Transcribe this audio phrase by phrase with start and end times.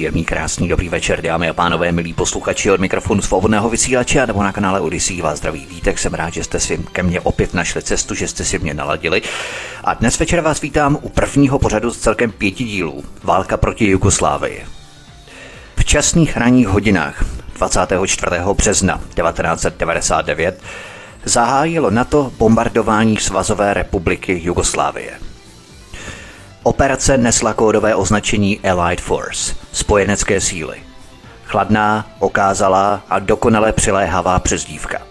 [0.00, 4.42] Příjemný, krásný, dobrý večer, dámy a pánové, milí posluchači od mikrofonu svobodného vysílače a nebo
[4.42, 5.98] na kanále Odisí vás zdraví vítek.
[5.98, 9.22] Jsem rád, že jste si ke mně opět našli cestu, že jste si mě naladili.
[9.84, 13.04] A dnes večer vás vítám u prvního pořadu z celkem pěti dílů.
[13.24, 14.64] Válka proti Jugoslávii.
[15.76, 18.36] V časných ranních hodinách 24.
[18.56, 20.62] března 1999
[21.24, 25.12] zahájilo NATO bombardování Svazové republiky Jugoslávie.
[26.62, 30.78] Operace nesla kódové označení Allied Force, spojenecké síly.
[31.44, 35.02] Chladná, okázalá a dokonale přiléhavá přezdívka.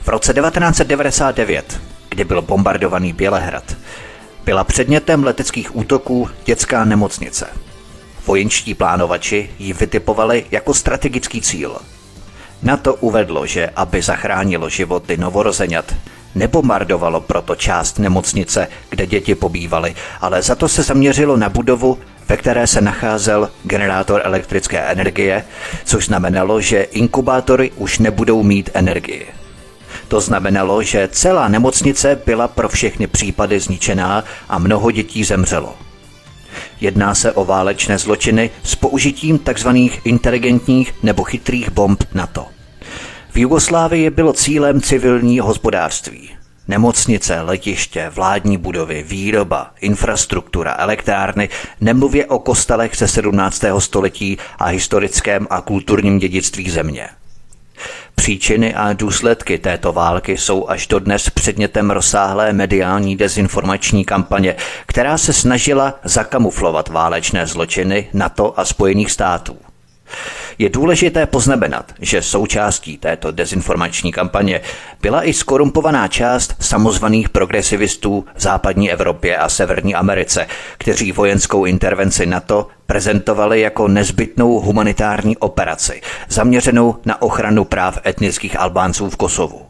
[0.00, 3.76] V roce 1999, kdy byl bombardovaný Bělehrad,
[4.44, 7.46] byla předmětem leteckých útoků dětská nemocnice.
[8.26, 11.76] Vojenští plánovači ji vytipovali jako strategický cíl.
[12.62, 15.94] Na to uvedlo, že aby zachránilo životy novorozenat,
[16.36, 21.98] Nebombardovalo proto část nemocnice, kde děti pobývaly, ale za to se zaměřilo na budovu,
[22.28, 25.44] ve které se nacházel generátor elektrické energie,
[25.84, 29.26] což znamenalo, že inkubátory už nebudou mít energii.
[30.08, 35.74] To znamenalo, že celá nemocnice byla pro všechny případy zničená a mnoho dětí zemřelo.
[36.80, 39.68] Jedná se o válečné zločiny s použitím tzv.
[40.04, 42.55] inteligentních nebo chytrých bomb NATO.
[43.36, 46.30] V Jugoslávii bylo cílem civilní hospodářství.
[46.68, 51.48] Nemocnice, letiště, vládní budovy, výroba, infrastruktura, elektrárny,
[51.80, 53.64] nemluvě o kostelech ze 17.
[53.78, 57.08] století a historickém a kulturním dědictví země.
[58.14, 65.32] Příčiny a důsledky této války jsou až dodnes předmětem rozsáhlé mediální dezinformační kampaně, která se
[65.32, 69.56] snažila zakamuflovat válečné zločiny NATO a Spojených států.
[70.58, 74.60] Je důležité poznamenat, že součástí této dezinformační kampaně
[75.00, 80.46] byla i skorumpovaná část samozvaných progresivistů v západní Evropě a Severní Americe,
[80.78, 89.10] kteří vojenskou intervenci NATO prezentovali jako nezbytnou humanitární operaci, zaměřenou na ochranu práv etnických Albánců
[89.10, 89.62] v Kosovu.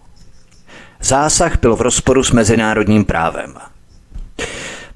[1.00, 3.54] Zásah byl v rozporu s mezinárodním právem.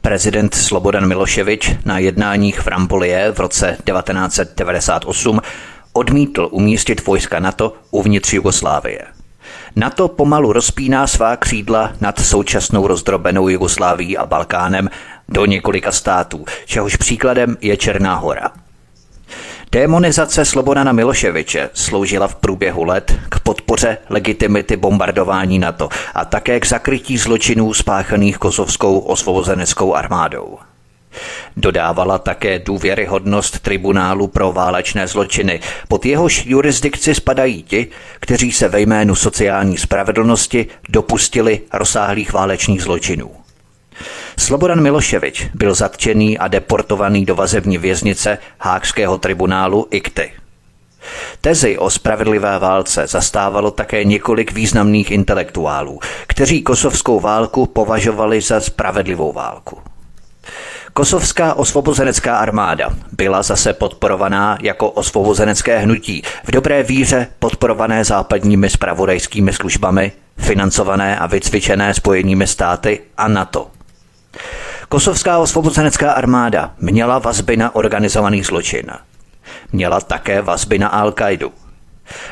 [0.01, 5.41] Prezident Slobodan Miloševič na jednáních v Rampolie v roce 1998
[5.93, 9.01] odmítl umístit vojska NATO uvnitř Jugoslávie.
[9.77, 14.91] NATO pomalu rozpíná svá křídla nad současnou rozdrobenou Jugoslávií a Balkánem
[15.29, 18.53] do několika států, čehož příkladem je Černá hora.
[19.73, 26.67] Demonizace Slobodana Miloševiče sloužila v průběhu let k podpoře legitimity bombardování NATO a také k
[26.67, 30.59] zakrytí zločinů spáchaných kosovskou osvobozeneckou armádou.
[31.57, 35.61] Dodávala také důvěryhodnost tribunálu pro válečné zločiny.
[35.89, 37.89] Pod jehož jurisdikci spadají ti,
[38.21, 43.31] kteří se ve jménu sociální spravedlnosti dopustili rozsáhlých válečných zločinů.
[44.39, 50.33] Slobodan Miloševič byl zatčený a deportovaný do vazební věznice Hákského tribunálu IKTY.
[51.41, 59.33] Tezi o spravedlivé válce zastávalo také několik významných intelektuálů, kteří kosovskou válku považovali za spravedlivou
[59.33, 59.79] válku.
[61.01, 69.53] Kosovská osvobozenecká armáda byla zase podporovaná jako osvobozenecké hnutí v dobré víře podporované západními spravodajskými
[69.53, 73.71] službami, financované a vycvičené spojenými státy a NATO.
[74.89, 78.91] Kosovská osvobozenecká armáda měla vazby na organizovaný zločin.
[79.73, 81.53] Měla také vazby na Al-Kaidu.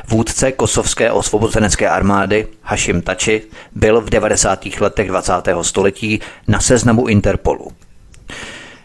[0.08, 3.42] Vůdce kosovské osvobozenecké armády Hashim Tači
[3.74, 4.66] byl v 90.
[4.80, 5.32] letech 20.
[5.62, 7.72] století na seznamu Interpolu.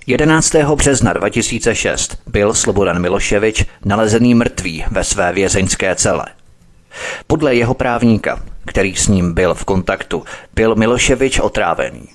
[0.08, 0.56] 11.
[0.76, 6.26] března 2006 byl Slobodan Miloševič nalezený mrtvý ve své vězeňské cele.
[7.28, 12.08] Podle jeho právníka, který s ním byl v kontaktu, byl Miloševič otrávený.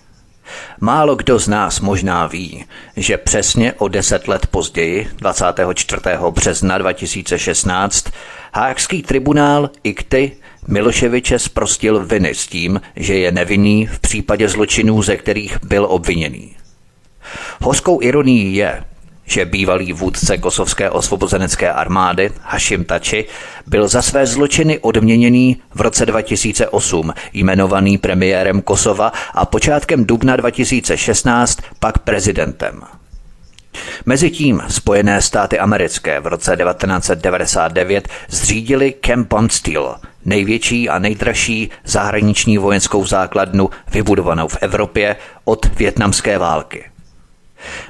[0.81, 2.65] Málo kdo z nás možná ví,
[2.97, 6.03] že přesně o deset let později, 24.
[6.31, 8.05] března 2016,
[8.55, 10.37] Hákský tribunál IKTY
[10.67, 16.58] Miloševiče zprostil viny s tím, že je nevinný v případě zločinů, ze kterých byl obviněný.
[17.61, 18.85] Hořkou ironií je,
[19.29, 23.25] že bývalý vůdce kosovské osvobozenecké armády Hashim Tači
[23.67, 31.59] byl za své zločiny odměněný v roce 2008, jmenovaný premiérem Kosova a počátkem dubna 2016
[31.81, 32.83] pak prezidentem.
[34.07, 43.07] Mezitím Spojené státy americké v roce 1999 zřídili Camp Steel, největší a nejdražší zahraniční vojenskou
[43.07, 46.85] základnu vybudovanou v Evropě od větnamské války.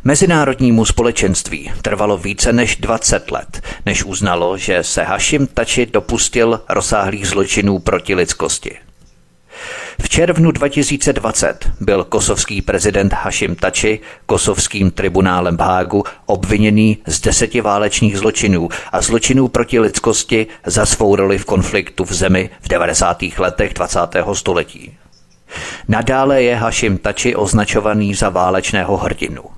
[0.05, 7.29] Mezinárodnímu společenství trvalo více než 20 let, než uznalo, že se Hashim Tači dopustil rozsáhlých
[7.29, 8.79] zločinů proti lidskosti.
[10.03, 17.61] V červnu 2020 byl kosovský prezident Hashim Tači kosovským tribunálem v Hágu obviněný z deseti
[17.61, 23.23] válečných zločinů a zločinů proti lidskosti za svou roli v konfliktu v zemi v 90.
[23.39, 23.99] letech 20.
[24.33, 24.97] století.
[25.89, 29.58] Nadále je Hashim Tači označovaný za válečného hrdinu.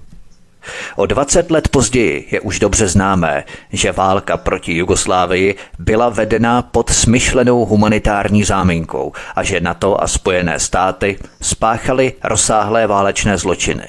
[0.96, 6.90] O 20 let později je už dobře známé, že válka proti Jugoslávii byla vedena pod
[6.90, 13.88] smyšlenou humanitární záminkou a že NATO a Spojené státy spáchaly rozsáhlé válečné zločiny.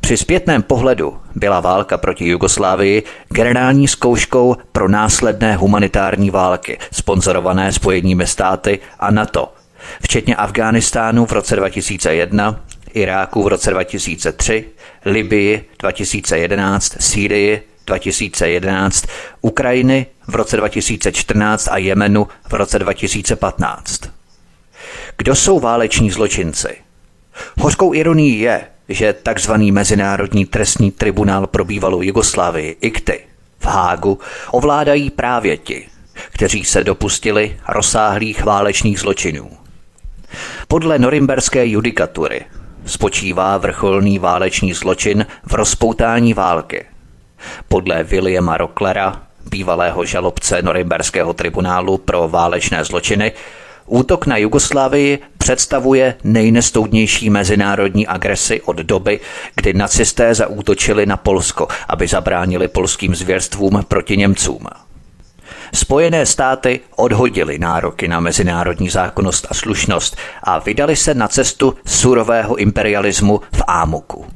[0.00, 8.26] Při zpětném pohledu byla válka proti Jugoslávii generální zkouškou pro následné humanitární války, sponzorované Spojenými
[8.26, 9.52] státy a NATO,
[10.02, 12.60] včetně Afghánistánu v roce 2001
[12.94, 14.64] Iráku v roce 2003,
[15.04, 19.06] Libii 2011, Sýrii 2011,
[19.40, 24.00] Ukrajiny v roce 2014 a Jemenu v roce 2015.
[25.16, 26.76] Kdo jsou váleční zločinci?
[27.58, 29.52] Hořkou ironií je, že tzv.
[29.52, 33.20] Mezinárodní trestní tribunál pro bývalou Jugoslávii ICTY
[33.58, 34.18] v Hágu
[34.50, 35.88] ovládají právě ti,
[36.32, 39.50] kteří se dopustili rozsáhlých válečných zločinů.
[40.68, 42.44] Podle norimberské judikatury
[42.90, 46.84] spočívá vrcholný válečný zločin v rozpoutání války.
[47.68, 53.32] Podle Williama Rocklera, bývalého žalobce Norimberského tribunálu pro válečné zločiny,
[53.86, 59.20] útok na Jugoslávii představuje nejnestoudnější mezinárodní agresi od doby,
[59.54, 64.66] kdy nacisté zaútočili na Polsko, aby zabránili polským zvěrstvům proti Němcům.
[65.74, 72.56] Spojené státy odhodily nároky na mezinárodní zákonnost a slušnost a vydali se na cestu surového
[72.56, 74.26] imperialismu v Ámuku.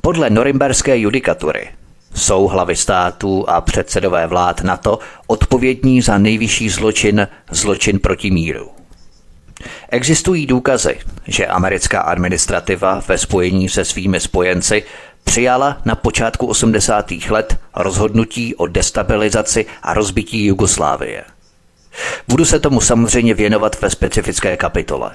[0.00, 1.68] Podle norimberské judikatury
[2.14, 8.68] jsou hlavy států a předsedové vlád NATO odpovědní za nejvyšší zločin, zločin proti míru.
[9.88, 14.82] Existují důkazy, že americká administrativa ve spojení se svými spojenci
[15.28, 17.10] přijala na počátku 80.
[17.30, 21.24] let rozhodnutí o destabilizaci a rozbití Jugoslávie.
[22.28, 25.10] Budu se tomu samozřejmě věnovat ve specifické kapitole.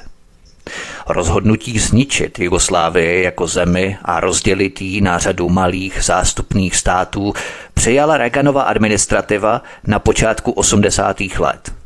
[1.08, 7.34] Rozhodnutí zničit Jugoslávii jako zemi a rozdělit ji na řadu malých zástupných států
[7.74, 11.22] přijala Reaganova administrativa na počátku 80.
[11.40, 11.83] let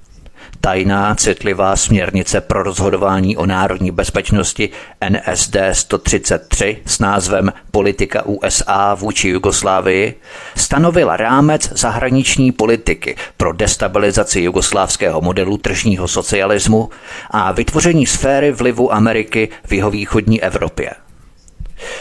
[0.62, 4.70] tajná citlivá směrnice pro rozhodování o národní bezpečnosti
[5.10, 10.20] NSD 133 s názvem Politika USA vůči Jugoslávii
[10.56, 16.90] stanovila rámec zahraniční politiky pro destabilizaci jugoslávského modelu tržního socialismu
[17.32, 20.92] a vytvoření sféry vlivu Ameriky v jeho východní Evropě.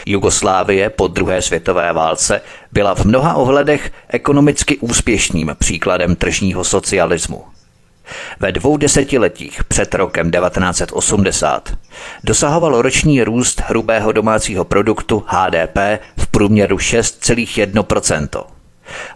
[0.05, 7.56] Jugoslávie po druhé světové válce byla v mnoha ohledech ekonomicky úspěšným příkladem tržního socialismu.
[8.39, 11.77] Ve dvou desetiletích před rokem 1980
[12.23, 15.77] dosahoval roční růst hrubého domácího produktu HDP
[16.17, 18.43] v průměru 6,1%.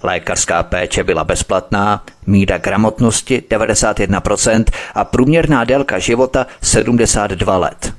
[0.03, 4.63] Lékařská péče byla bezplatná, míra gramotnosti 91%
[4.95, 7.93] a průměrná délka života 72 let.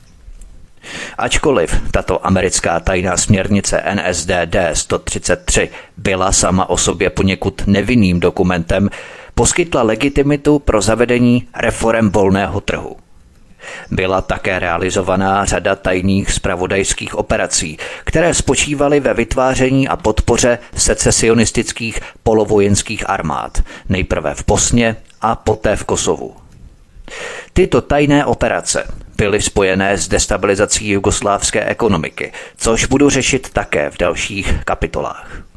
[1.19, 8.91] Ačkoliv tato americká tajná směrnice NSDD 133 byla sama o sobě poněkud nevinným dokumentem,
[9.35, 12.97] poskytla legitimitu pro zavedení reform volného trhu.
[13.91, 23.11] Byla také realizovaná řada tajných spravodajských operací, které spočívaly ve vytváření a podpoře secesionistických polovojenských
[23.11, 26.37] armád, nejprve v Bosně a poté v Kosovu.
[27.53, 34.55] Tyto tajné operace byly spojené s destabilizací jugoslávské ekonomiky, což budu řešit také v dalších
[34.65, 35.52] kapitolách.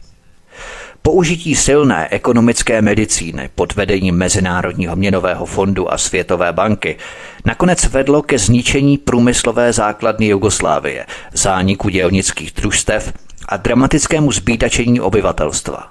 [1.05, 6.97] Použití silné ekonomické medicíny pod vedením Mezinárodního měnového fondu a Světové banky
[7.45, 13.13] nakonec vedlo ke zničení průmyslové základny Jugoslávie, zániku dělnických družstev
[13.49, 15.87] a dramatickému zbídačení obyvatelstva.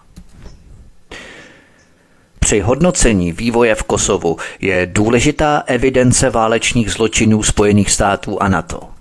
[2.38, 8.80] Při hodnocení vývoje v Kosovu je důležitá evidence válečných zločinů Spojených států a NATO–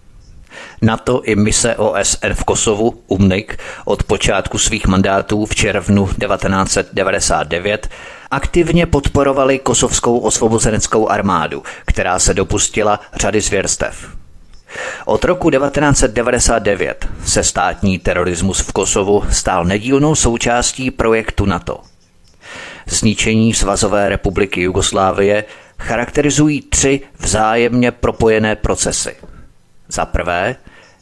[0.81, 7.89] NATO i mise OSN v Kosovu, UMNIK, od počátku svých mandátů v červnu 1999
[8.31, 14.15] aktivně podporovali kosovskou osvobozeneckou armádu, která se dopustila řady zvěrstev.
[15.05, 21.79] Od roku 1999 se státní terorismus v Kosovu stál nedílnou součástí projektu NATO–
[22.85, 25.43] zničení Svazové republiky Jugoslávie
[25.79, 29.15] charakterizují tři vzájemně propojené procesy.
[29.93, 30.55] Za prvé,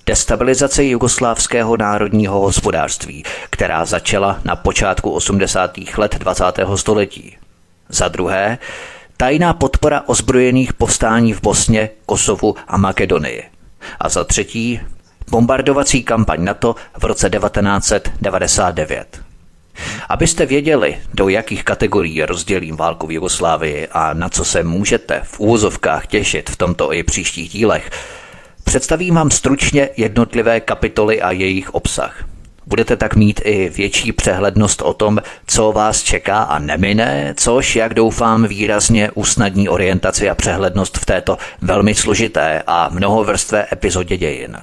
[0.06, 5.72] destabilizace jugoslávského národního hospodářství, která začala na počátku 80.
[5.98, 6.44] let 20.
[6.76, 7.38] století.
[7.90, 8.58] Za druhé,
[9.18, 13.44] tajná podpora ozbrojených povstání v Bosně, Kosovu a Makedonii.
[14.00, 14.80] A za třetí,
[15.30, 19.22] bombardovací kampaň NATO v roce 1999.
[20.10, 25.40] Abyste věděli, do jakých kategorií rozdělím válku v Jugoslávii a na co se můžete v
[25.40, 27.90] úvozovkách těšit v tomto i příštích dílech,
[28.72, 32.26] představím vám stručně jednotlivé kapitoly a jejich obsah.
[32.68, 37.94] Budete tak mít i větší přehlednost o tom, co vás čeká a nemine, což, jak
[37.94, 44.58] doufám, výrazně usnadní orientaci a přehlednost v této velmi složité a mnohovrstvé epizodě dějin.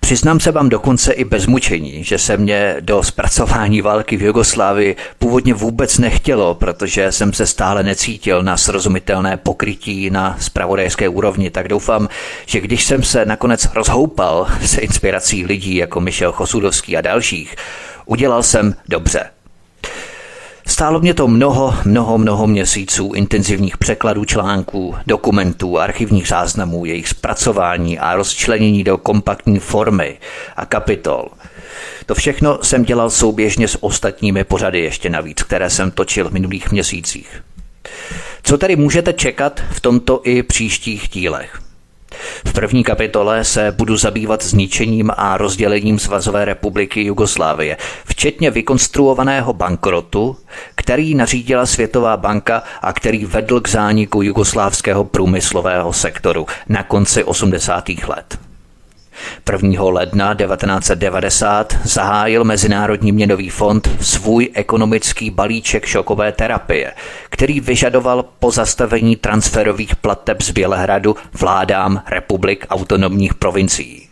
[0.00, 4.96] Přiznám se vám dokonce i bez mučení, že se mě do zpracování války v Jugoslávii
[5.18, 11.68] původně vůbec nechtělo, protože jsem se stále necítil na srozumitelné pokrytí na spravodajské úrovni, tak
[11.68, 12.08] doufám,
[12.46, 17.56] že když jsem se nakonec rozhoupal se inspirací lidí jako Michel Chosudovský a dalších,
[18.06, 19.30] udělal jsem dobře.
[20.78, 27.98] Stálo mě to mnoho, mnoho, mnoho měsíců intenzivních překladů článků, dokumentů, archivních záznamů, jejich zpracování
[27.98, 30.18] a rozčlenění do kompaktní formy
[30.56, 31.28] a kapitol.
[32.06, 36.72] To všechno jsem dělal souběžně s ostatními pořady ještě navíc, které jsem točil v minulých
[36.72, 37.42] měsících.
[38.42, 41.67] Co tedy můžete čekat v tomto i příštích dílech?
[42.46, 50.36] V první kapitole se budu zabývat zničením a rozdělením Svazové republiky Jugoslávie, včetně vykonstruovaného bankrotu,
[50.74, 57.88] který nařídila Světová banka a který vedl k zániku jugoslávského průmyslového sektoru na konci 80.
[57.88, 58.47] let.
[59.52, 59.82] 1.
[59.84, 66.92] ledna 1990 zahájil Mezinárodní měnový fond svůj ekonomický balíček šokové terapie,
[67.30, 74.08] který vyžadoval pozastavení transferových plateb z Bělehradu vládám republik autonomních provincií.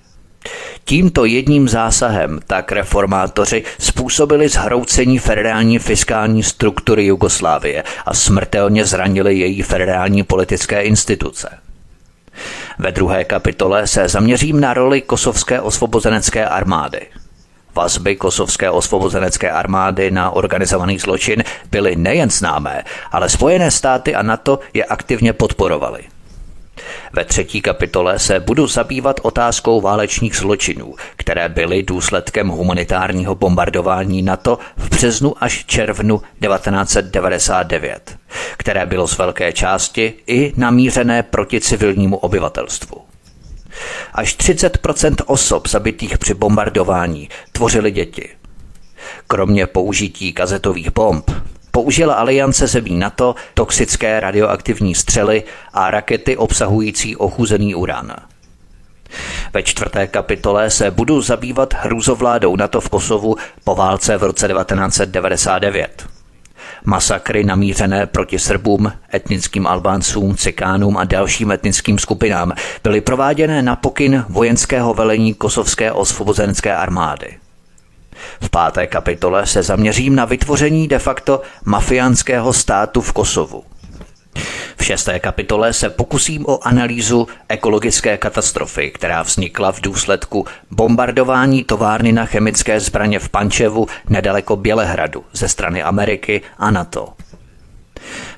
[0.85, 9.63] Tímto jedním zásahem tak reformátoři způsobili zhroucení federální fiskální struktury Jugoslávie a smrtelně zranili její
[9.63, 11.49] federální politické instituce.
[12.79, 17.07] Ve druhé kapitole se zaměřím na roli kosovské osvobozenecké armády.
[17.75, 24.59] Vazby kosovské osvobozenecké armády na organizovaný zločin byly nejen známé, ale Spojené státy a NATO
[24.75, 26.16] je aktivně podporovaly.
[27.13, 34.59] Ve třetí kapitole se budu zabývat otázkou válečných zločinů, které byly důsledkem humanitárního bombardování NATO
[34.77, 38.17] v březnu až červnu 1999,
[38.57, 42.97] které bylo z velké části i namířené proti civilnímu obyvatelstvu.
[44.13, 48.29] Až 30% osob zabitých při bombardování tvořily děti.
[49.27, 51.31] Kromě použití kazetových bomb
[51.77, 58.13] použila aliance zemí NATO toxické radioaktivní střely a rakety obsahující ochuzený uran.
[59.53, 66.07] Ve čtvrté kapitole se budu zabývat hrůzovládou NATO v Kosovu po válce v roce 1999.
[66.85, 72.53] Masakry namířené proti Srbům, etnickým Albáncům, Cikánům a dalším etnickým skupinám
[72.83, 77.39] byly prováděné na pokyn vojenského velení kosovské osvobozenské armády.
[78.41, 83.65] V páté kapitole se zaměřím na vytvoření de facto mafiánského státu v Kosovu.
[84.77, 92.13] V šesté kapitole se pokusím o analýzu ekologické katastrofy, která vznikla v důsledku bombardování továrny
[92.13, 97.09] na chemické zbraně v Pančevu nedaleko Bělehradu ze strany Ameriky a NATO.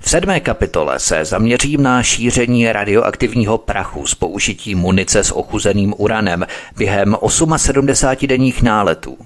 [0.01, 6.47] V sedmé kapitole se zaměřím na šíření radioaktivního prachu s použitím munice s ochuzeným uranem
[6.77, 9.17] během 78 denních náletů.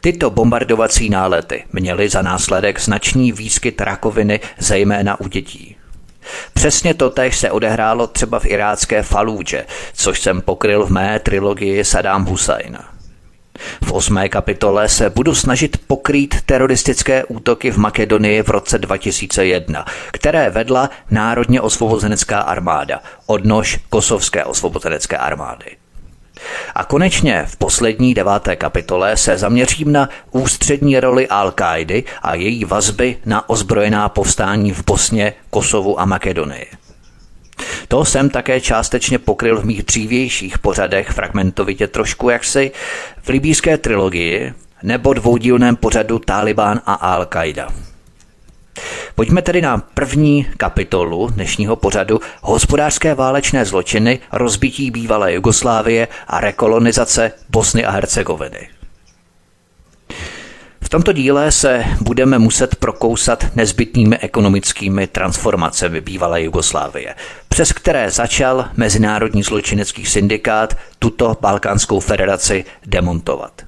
[0.00, 5.76] Tyto bombardovací nálety měly za následek značný výskyt rakoviny, zejména u dětí.
[6.54, 9.64] Přesně to tež se odehrálo třeba v irácké Falúdže,
[9.94, 12.78] což jsem pokryl v mé trilogii Saddam Hussein.
[13.84, 20.50] V osmé kapitole se budu snažit pokrýt teroristické útoky v Makedonii v roce 2001, které
[20.50, 25.81] vedla Národně osvobozenecká armáda, odnož Kosovské osvobozenecké armády.
[26.74, 31.54] A konečně v poslední deváté kapitole se zaměřím na ústřední roli al
[32.22, 36.66] a její vazby na ozbrojená povstání v Bosně, Kosovu a Makedonii.
[37.88, 42.70] To jsem také částečně pokryl v mých dřívějších pořadech fragmentovitě trošku jaksi
[43.22, 47.91] v libýské trilogii nebo dvoudílném pořadu Taliban a Al-Qaida.
[49.14, 57.32] Pojďme tedy na první kapitolu dnešního pořadu hospodářské válečné zločiny, rozbití bývalé Jugoslávie a rekolonizace
[57.50, 58.68] Bosny a Hercegoviny.
[60.80, 67.14] V tomto díle se budeme muset prokousat nezbytnými ekonomickými transformacemi bývalé Jugoslávie,
[67.48, 73.62] přes které začal Mezinárodní zločinecký syndikát tuto Balkánskou federaci demontovat.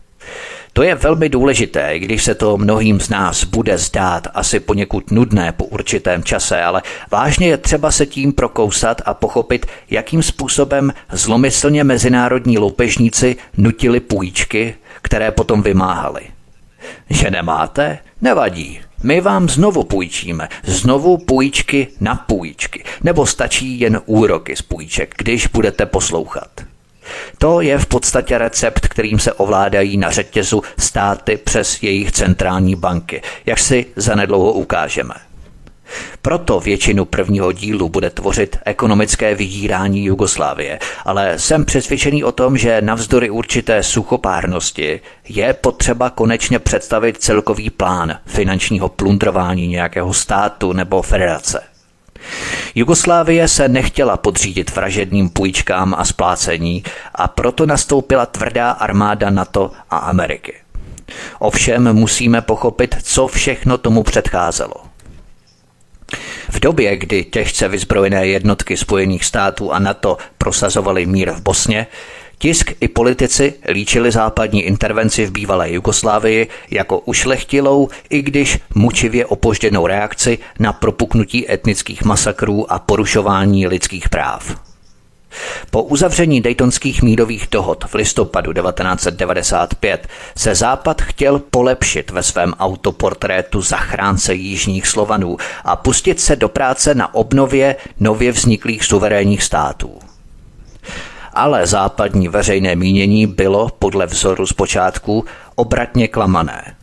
[0.76, 5.52] To je velmi důležité, když se to mnohým z nás bude zdát asi poněkud nudné
[5.52, 11.84] po určitém čase, ale vážně je třeba se tím prokousat a pochopit, jakým způsobem zlomyslně
[11.84, 16.22] mezinárodní loupežníci nutili půjčky, které potom vymáhali.
[17.10, 17.98] Že nemáte?
[18.22, 18.80] Nevadí.
[19.02, 20.48] My vám znovu půjčíme.
[20.64, 22.84] Znovu půjčky na půjčky.
[23.02, 26.73] Nebo stačí jen úroky z půjček, když budete poslouchat.
[27.38, 33.22] To je v podstatě recept, kterým se ovládají na řetězu státy přes jejich centrální banky,
[33.46, 35.14] jak si zanedlouho ukážeme.
[36.22, 42.82] Proto většinu prvního dílu bude tvořit ekonomické vydírání Jugoslávie, ale jsem přesvědčený o tom, že
[42.82, 51.73] navzdory určité suchopárnosti je potřeba konečně představit celkový plán finančního plundrování nějakého státu nebo federace.
[52.74, 59.96] Jugoslávie se nechtěla podřídit vražedným půjčkám a splácení a proto nastoupila tvrdá armáda NATO a
[59.96, 60.54] Ameriky.
[61.38, 64.74] Ovšem musíme pochopit, co všechno tomu předcházelo.
[66.48, 71.86] V době, kdy těžce vyzbrojené jednotky Spojených států a NATO prosazovaly mír v Bosně,
[72.38, 79.86] Tisk i politici líčili západní intervenci v bývalé Jugoslávii jako ušlechtilou, i když mučivě opožděnou
[79.86, 84.56] reakci na propuknutí etnických masakrů a porušování lidských práv.
[85.70, 93.62] Po uzavření Daytonských mírových dohod v listopadu 1995 se Západ chtěl polepšit ve svém autoportrétu
[93.62, 100.03] zachránce jižních Slovanů a pustit se do práce na obnově nově vzniklých suverénních států
[101.34, 105.24] ale západní veřejné mínění bylo podle vzoru zpočátku
[105.54, 106.74] obratně klamané.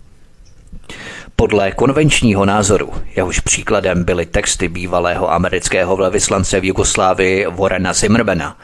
[1.36, 8.58] Podle konvenčního názoru, jehož příkladem byly texty bývalého amerického velvyslance v Jugoslávii Warrena Zimmermana,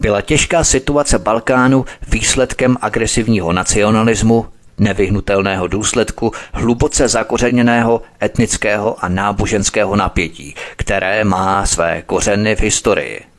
[0.00, 4.46] byla těžká situace Balkánu výsledkem agresivního nacionalismu,
[4.78, 13.33] nevyhnutelného důsledku hluboce zakořeněného etnického a náboženského napětí, které má své kořeny v historii.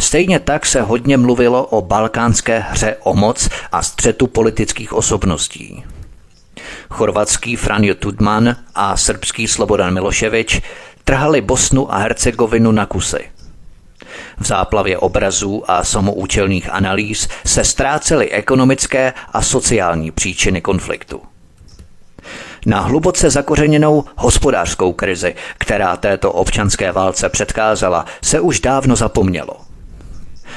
[0.00, 5.84] Stejně tak se hodně mluvilo o balkánské hře o moc a střetu politických osobností.
[6.90, 10.60] Chorvatský Franjo Tudman a srbský Slobodan Miloševič
[11.04, 13.30] trhali Bosnu a Hercegovinu na kusy.
[14.40, 21.20] V záplavě obrazů a samoučelných analýz se ztrácely ekonomické a sociální příčiny konfliktu.
[22.66, 29.56] Na hluboce zakořeněnou hospodářskou krizi, která této občanské válce předcházela, se už dávno zapomnělo–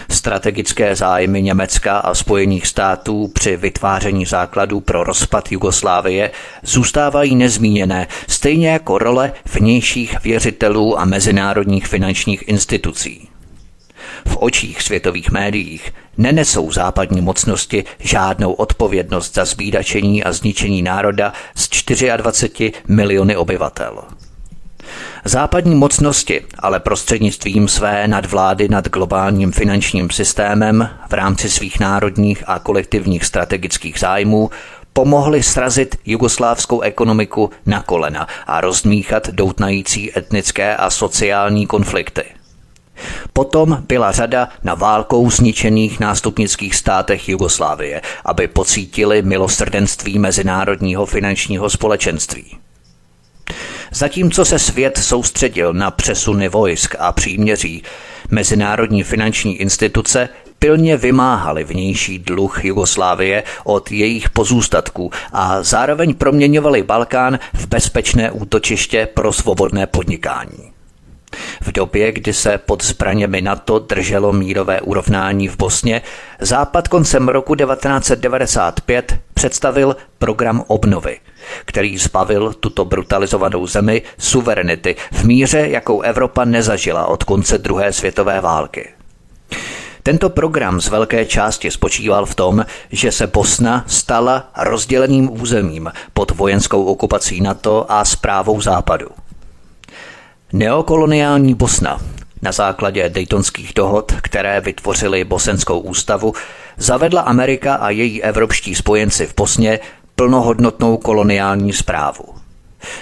[0.10, 6.32] Strategické zájmy Německa a Spojených států při vytváření základů pro rozpad Jugoslávie
[6.64, 13.28] zůstávají nezmíněné, stejně jako role vnějších věřitelů a mezinárodních finančních institucí.
[14.28, 21.70] V očích světových médiích nenesou západní mocnosti žádnou odpovědnost za zbídačení a zničení národa z
[22.18, 24.04] 24 miliony obyvatel.
[25.28, 32.60] Západní mocnosti ale prostřednictvím své nadvlády nad globálním finančním systémem v rámci svých národních a
[32.60, 34.50] kolektivních strategických zájmů
[34.94, 42.24] pomohli srazit jugoslávskou ekonomiku na kolena a rozmíchat doutnající etnické a sociální konflikty.
[43.34, 52.65] Potom byla řada na válkou zničených nástupnických státech Jugoslávie, aby pocítili milosrdenství mezinárodního finančního společenství.
[53.96, 57.84] Zatímco se svět soustředil na přesuny vojsk a příměří,
[58.30, 60.30] mezinárodní finanční instituce
[60.60, 69.08] pilně vymáhaly vnější dluh Jugoslávie od jejich pozůstatků a zároveň proměňovali Balkán v bezpečné útočiště
[69.14, 70.75] pro svobodné podnikání.
[71.62, 76.02] V době, kdy se pod zbraněmi NATO drželo mírové urovnání v Bosně,
[76.40, 81.20] Západ koncem roku 1995 představil program obnovy,
[81.66, 88.42] který zbavil tuto brutalizovanou zemi suverenity v míře, jakou Evropa nezažila od konce druhé světové
[88.42, 88.90] války.
[90.04, 96.32] Tento program z velké části spočíval v tom, že se Bosna stala rozděleným územím pod
[96.32, 99.08] vojenskou okupací NATO a zprávou Západu.
[100.56, 102.02] Neokoloniální Bosna
[102.42, 106.34] na základě Daytonských dohod, které vytvořily Bosenskou ústavu,
[106.78, 109.80] zavedla Amerika a její evropští spojenci v Bosně
[110.16, 112.24] plnohodnotnou koloniální zprávu.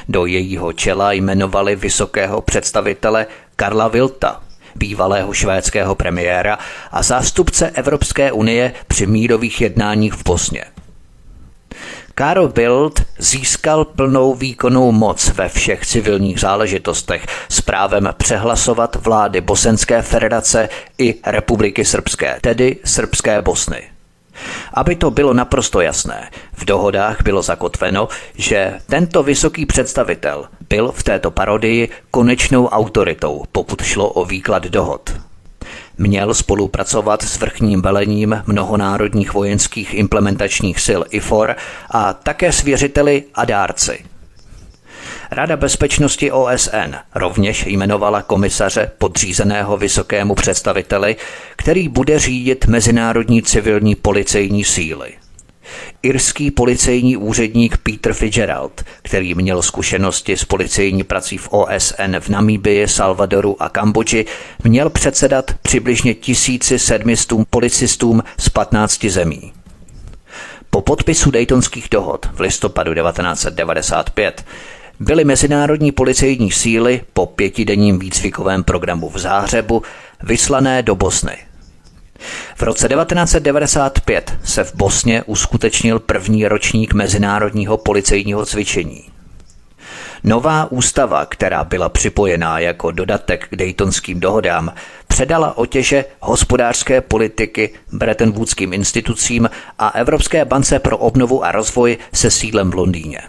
[0.10, 4.42] Do jejího čela jmenovali vysokého představitele Karla Vilta,
[4.76, 6.58] bývalého švédského premiéra
[6.92, 10.73] a zástupce Evropské unie při mírových jednáních v Bosně.
[12.16, 20.02] Karl Bild získal plnou výkonnou moc ve všech civilních záležitostech s právem přehlasovat vlády Bosenské
[20.02, 23.84] federace i Republiky Srbské, tedy Srbské Bosny.
[24.74, 31.04] Aby to bylo naprosto jasné, v dohodách bylo zakotveno, že tento vysoký představitel byl v
[31.04, 35.14] této parodii konečnou autoritou, pokud šlo o výklad dohod.
[35.98, 41.56] Měl spolupracovat s vrchním velením mnohonárodních vojenských implementačních sil IFOR
[41.92, 44.06] a také s věřiteli a dárci–
[45.32, 51.16] Rada bezpečnosti OSN rovněž jmenovala komisaře podřízeného vysokému představiteli,
[51.56, 55.14] který bude řídit mezinárodní civilní policejní síly.
[56.04, 62.88] Irský policejní úředník Peter Fitzgerald, který měl zkušenosti s policejní prací v OSN v Namíbii,
[62.88, 64.26] Salvadoru a Kambodži,
[64.64, 69.54] měl předsedat přibližně 1700 policistům z 15 zemí.
[70.70, 74.46] Po podpisu Daytonských dohod v listopadu 1995
[75.00, 79.84] byly mezinárodní policejní síly po pětidenním výcvikovém programu v Záhřebu
[80.24, 81.38] vyslané do Bosny.
[82.56, 89.04] V roce 1995 se v Bosně uskutečnil první ročník mezinárodního policejního cvičení.
[90.24, 94.74] Nová ústava, která byla připojená jako dodatek k Daytonským dohodám,
[95.08, 98.34] předala otěže hospodářské politiky Bretton
[98.72, 99.50] institucím
[99.80, 103.20] a Evropské bance pro obnovu a rozvoj se sídlem v Londýně.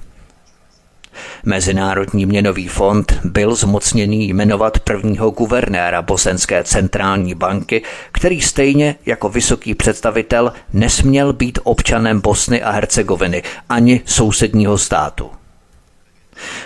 [1.44, 9.74] Mezinárodní měnový fond byl zmocněný jmenovat prvního guvernéra Bosenské centrální banky, který stejně jako vysoký
[9.74, 15.30] představitel nesměl být občanem Bosny a Hercegoviny ani sousedního státu.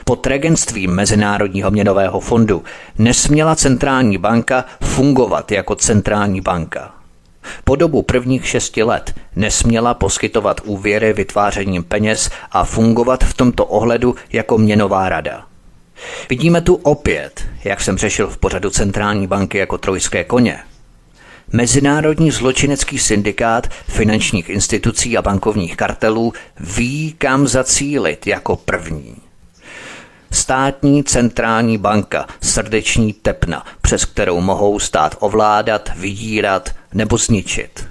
[0.04, 2.64] Pod regenstvím Mezinárodního měnového fondu
[2.98, 6.97] nesměla centrální banka fungovat jako centrální banka.
[7.64, 14.14] Po dobu prvních šesti let nesměla poskytovat úvěry vytvářením peněz a fungovat v tomto ohledu
[14.32, 15.46] jako měnová rada.
[16.30, 20.58] Vidíme tu opět, jak jsem řešil v pořadu centrální banky jako trojské koně.
[21.52, 29.27] Mezinárodní zločinecký syndikát finančních institucí a bankovních kartelů ví, kam zacílit jako první.
[30.30, 37.88] Státní centrální banka, srdeční tepna, přes kterou mohou stát ovládat, vydírat nebo zničit.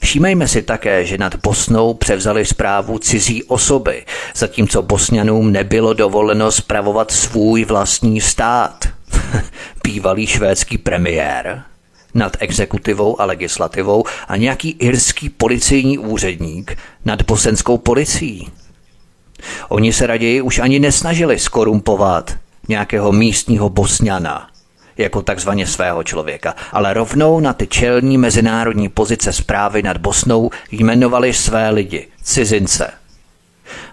[0.00, 7.10] Všímejme si také, že nad Bosnou převzali zprávu cizí osoby, zatímco Bosňanům nebylo dovoleno spravovat
[7.10, 8.88] svůj vlastní stát.
[9.84, 11.62] Bývalý švédský premiér
[12.14, 18.48] nad exekutivou a legislativou a nějaký irský policejní úředník nad bosenskou policií.
[19.68, 22.34] Oni se raději už ani nesnažili skorumpovat
[22.68, 24.48] nějakého místního bosňana
[24.96, 31.32] jako takzvaně svého člověka, ale rovnou na ty čelní mezinárodní pozice zprávy nad Bosnou jmenovali
[31.32, 32.90] své lidi, cizince.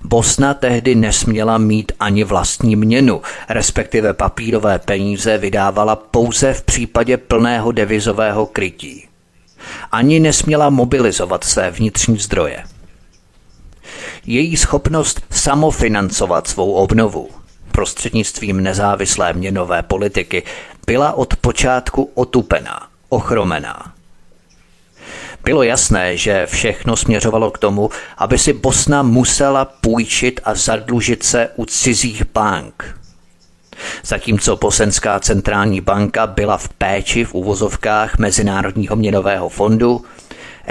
[0.03, 7.71] Bosna tehdy nesměla mít ani vlastní měnu, respektive papírové peníze vydávala pouze v případě plného
[7.71, 9.07] devizového krytí.
[9.91, 12.63] Ani nesměla mobilizovat své vnitřní zdroje
[14.25, 17.29] její schopnost samofinancovat svou obnovu
[17.71, 20.43] prostřednictvím nezávislé měnové politiky
[20.87, 23.93] byla od počátku otupená, ochromená.
[25.43, 31.49] Bylo jasné, že všechno směřovalo k tomu, aby si Bosna musela půjčit a zadlužit se
[31.55, 32.97] u cizích bank.
[34.03, 40.05] Zatímco Bosenská centrální banka byla v péči v uvozovkách Mezinárodního měnového fondu,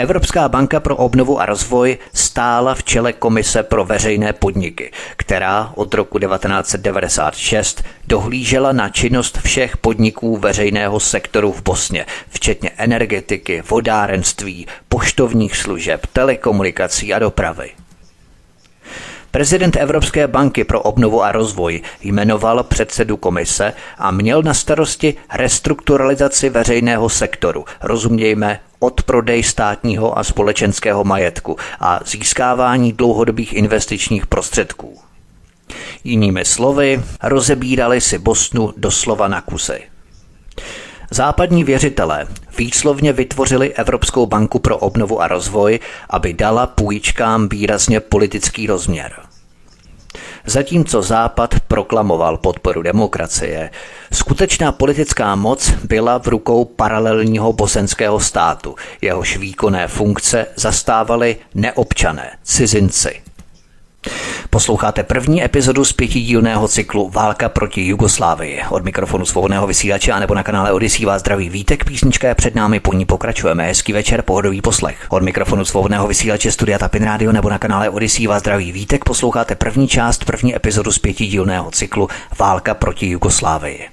[0.00, 5.94] Evropská banka pro obnovu a rozvoj stála v čele Komise pro veřejné podniky, která od
[5.94, 15.56] roku 1996 dohlížela na činnost všech podniků veřejného sektoru v Bosně, včetně energetiky, vodárenství, poštovních
[15.56, 17.70] služeb, telekomunikací a dopravy.
[19.30, 26.50] Prezident Evropské banky pro obnovu a rozvoj jmenoval předsedu komise a měl na starosti restrukturalizaci
[26.50, 34.98] veřejného sektoru, rozumějme odprodej státního a společenského majetku a získávání dlouhodobých investičních prostředků.
[36.04, 39.82] Jinými slovy, rozebírali si Bosnu doslova na kusy.
[41.10, 42.26] Západní věřitelé
[42.58, 49.12] výslovně vytvořili Evropskou banku pro obnovu a rozvoj, aby dala půjčkám výrazně politický rozměr.
[50.46, 53.70] Zatímco Západ proklamoval podporu demokracie,
[54.12, 63.22] skutečná politická moc byla v rukou paralelního bosenského státu, jehož výkonné funkce zastávali neobčané, cizinci.
[64.50, 68.60] Posloucháte první epizodu z pětidílného cyklu Válka proti Jugoslávii.
[68.70, 72.54] Od mikrofonu svobodného vysílače a nebo na kanále Odisí vás zdraví Vítek, písnička je před
[72.54, 73.66] námi, po ní pokračujeme.
[73.66, 75.06] Hezký večer, pohodový poslech.
[75.08, 79.54] Od mikrofonu svobodného vysílače Studia Tapin Radio nebo na kanále Odisí vás zdraví Vítek, posloucháte
[79.54, 82.08] první část, první epizodu z pětidílného cyklu
[82.38, 83.88] Válka proti Jugoslávii.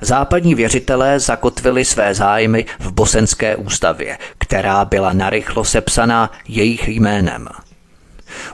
[0.00, 7.48] Západní věřitelé zakotvili své zájmy v bosenské ústavě, která byla narychlo sepsaná jejich jménem–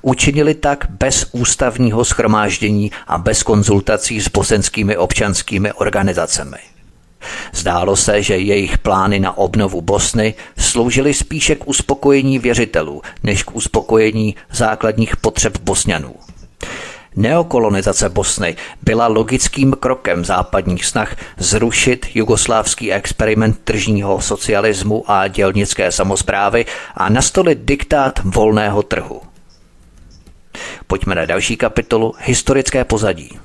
[0.03, 6.59] Učinili tak bez ústavního schromáždění a bez konzultací s bosenskými občanskými organizacemi.
[7.53, 13.57] Zdálo se, že jejich plány na obnovu Bosny sloužily spíše k uspokojení věřitelů, než k
[13.57, 16.15] uspokojení základních potřeb Bosňanů.
[17.17, 26.67] Neokolonizace Bosny byla logickým krokem západních snah zrušit jugoslávský experiment tržního socialismu a dělnické samozprávy
[26.95, 29.21] a nastolit diktát volného trhu.
[30.87, 33.39] Pojďme na další kapitolu Historické pozadí.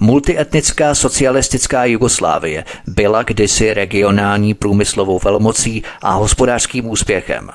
[0.00, 7.50] Multietnická socialistická Jugoslávie byla kdysi regionální průmyslovou velmocí a hospodářským úspěchem.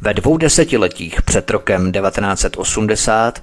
[0.00, 3.42] Ve dvou desetiletích před rokem 1980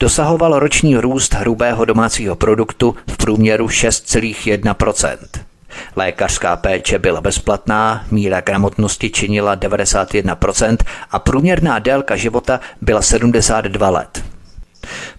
[0.00, 5.47] dosahoval roční růst hrubého domácího produktu v průměru 6,1
[5.96, 10.76] Lékařská péče byla bezplatná, míra gramotnosti činila 91%
[11.10, 14.24] a průměrná délka života byla 72 let.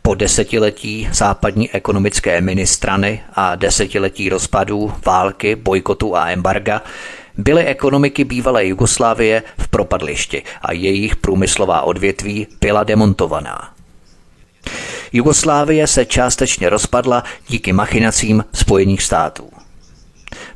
[0.02, 6.82] Po desetiletí západní ekonomické ministrany a desetiletí rozpadů, války, bojkotu a embarga
[7.38, 13.74] byly ekonomiky bývalé Jugoslávie v propadlišti a jejich průmyslová odvětví byla demontovaná.
[15.14, 19.59] Jugoslávie se částečně rozpadla díky machinacím Spojených států.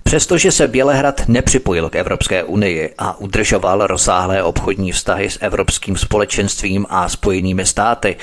[0.03, 6.85] Přestože se Bělehrad nepřipojil k Evropské unii a udržoval rozsáhlé obchodní vztahy s Evropským společenstvím
[6.89, 8.15] a spojenými státy,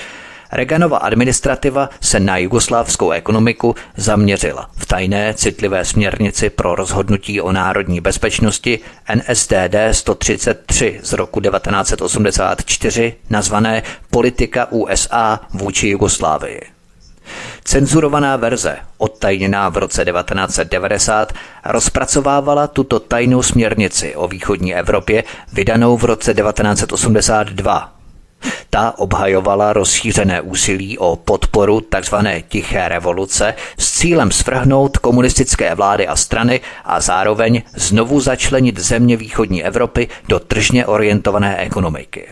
[0.52, 8.00] Reganova administrativa se na jugoslávskou ekonomiku zaměřila v tajné citlivé směrnici pro rozhodnutí o národní
[8.00, 8.78] bezpečnosti
[9.14, 16.79] NSTD 133 z roku 1984 nazvané Politika USA vůči Jugoslávii.
[17.64, 21.33] Cenzurovaná verze, odtajněná v roce 1990,
[21.64, 27.92] rozpracovávala tuto tajnou směrnici o východní Evropě, vydanou v roce 1982.
[28.70, 32.14] Ta obhajovala rozšířené úsilí o podporu tzv.
[32.49, 39.64] tiché revoluce s cílem svrhnout komunistické vlády a strany a zároveň znovu začlenit země východní
[39.64, 42.29] Evropy do tržně orientované ekonomiky.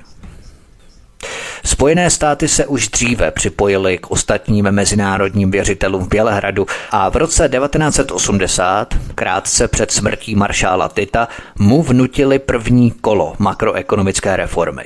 [1.65, 7.49] Spojené státy se už dříve připojily k ostatním mezinárodním věřitelům v Bělehradu a v roce
[7.49, 14.85] 1980, krátce před smrtí maršála Tita, mu vnutili první kolo makroekonomické reformy.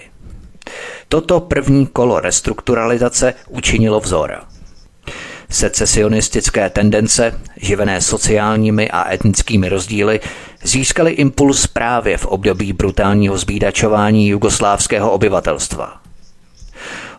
[1.08, 4.40] Toto první kolo restrukturalizace učinilo vzor.
[5.50, 10.20] Secesionistické tendence, živené sociálními a etnickými rozdíly,
[10.62, 16.01] získaly impuls právě v období brutálního zbídačování jugoslávského obyvatelstva.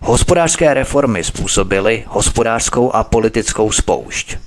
[0.05, 4.37] Hospodářské reformy způsobily hospodářskou a politickou spoušť.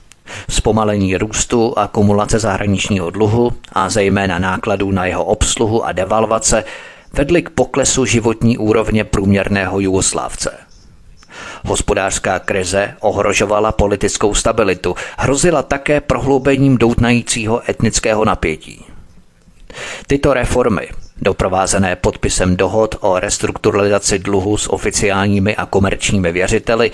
[0.51, 6.65] Zpomalení růstu, akumulace zahraničního dluhu a zejména nákladů na jeho obsluhu a devalvace
[7.13, 10.59] vedly k poklesu životní úrovně průměrného Jugoslávce.
[11.65, 18.85] Hospodářská krize ohrožovala politickou stabilitu, hrozila také prohloubením doutnajícího etnického napětí.
[20.07, 20.89] Tyto reformy
[21.23, 26.91] doprovázené podpisem dohod o restrukturalizaci dluhu s oficiálními a komerčními věřiteli,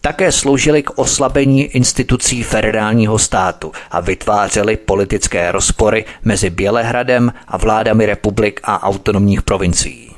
[0.00, 8.06] také sloužily k oslabení institucí federálního státu a vytvářely politické rozpory mezi Bělehradem a vládami
[8.06, 10.10] republik a autonomních provincií.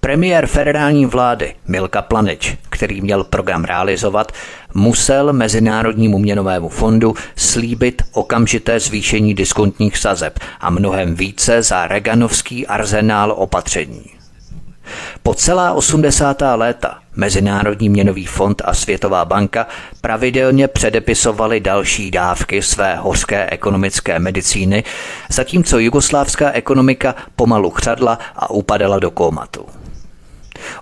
[0.00, 4.32] Premiér federální vlády Milka Planič, který měl program realizovat,
[4.76, 13.34] musel Mezinárodnímu měnovému fondu slíbit okamžité zvýšení diskontních sazeb a mnohem více za Reganovský arzenál
[13.36, 14.04] opatření.
[15.22, 16.42] Po celá 80.
[16.54, 19.66] léta Mezinárodní měnový fond a Světová banka
[20.00, 24.84] pravidelně předepisovali další dávky své hořké ekonomické medicíny,
[25.28, 29.66] zatímco jugoslávská ekonomika pomalu chřadla a upadala do kómatu.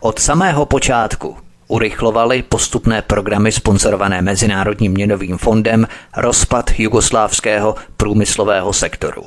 [0.01, 1.37] Od samého počátku
[1.69, 9.25] urychlovali postupné programy sponsorované Mezinárodním měnovým fondem rozpad jugoslávského průmyslového sektoru.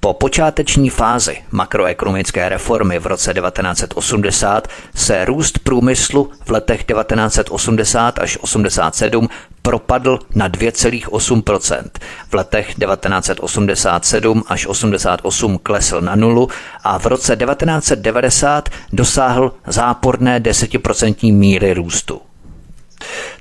[0.00, 8.18] Po Po počáteční fázi makroekonomické reformy v roce 1980 se růst průmyslu v letech 1980
[8.18, 9.28] až 87
[9.62, 11.82] propadl na 2,8%
[12.30, 16.48] V letech 1987 až 88 klesl na nulu
[16.84, 22.27] a v roce 1990 dosáhl záporné desetiprocentní míry růstu.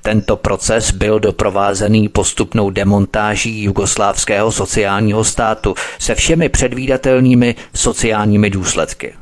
[0.01, 9.13] Tento proces byl doprovázený postupnou demontáží jugoslávského sociálního státu se všemi předvídatelnými sociálními důsledky.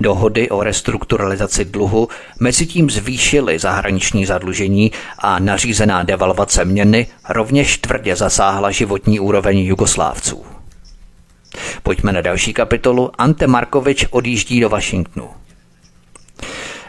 [0.00, 2.08] Dohody o restrukturalizaci dluhu
[2.40, 10.44] mezitím zvýšily zahraniční zadlužení a nařízená devalvace měny rovněž tvrdě zasáhla životní úroveň Jugoslávců.
[11.82, 13.10] Pojďme na další kapitolu.
[13.18, 15.30] Ante Markovič odjíždí do Washingtonu.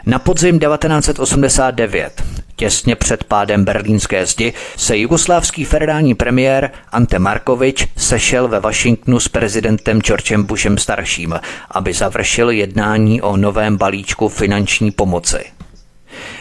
[0.06, 2.22] Na podzim 1989,
[2.56, 9.28] těsně před pádem berlínské zdi, se jugoslávský federální premiér Ante Markovič sešel ve Washingtonu s
[9.28, 11.40] prezidentem Georgem Bushem starším,
[11.70, 15.44] aby završil jednání o novém balíčku finanční pomoci.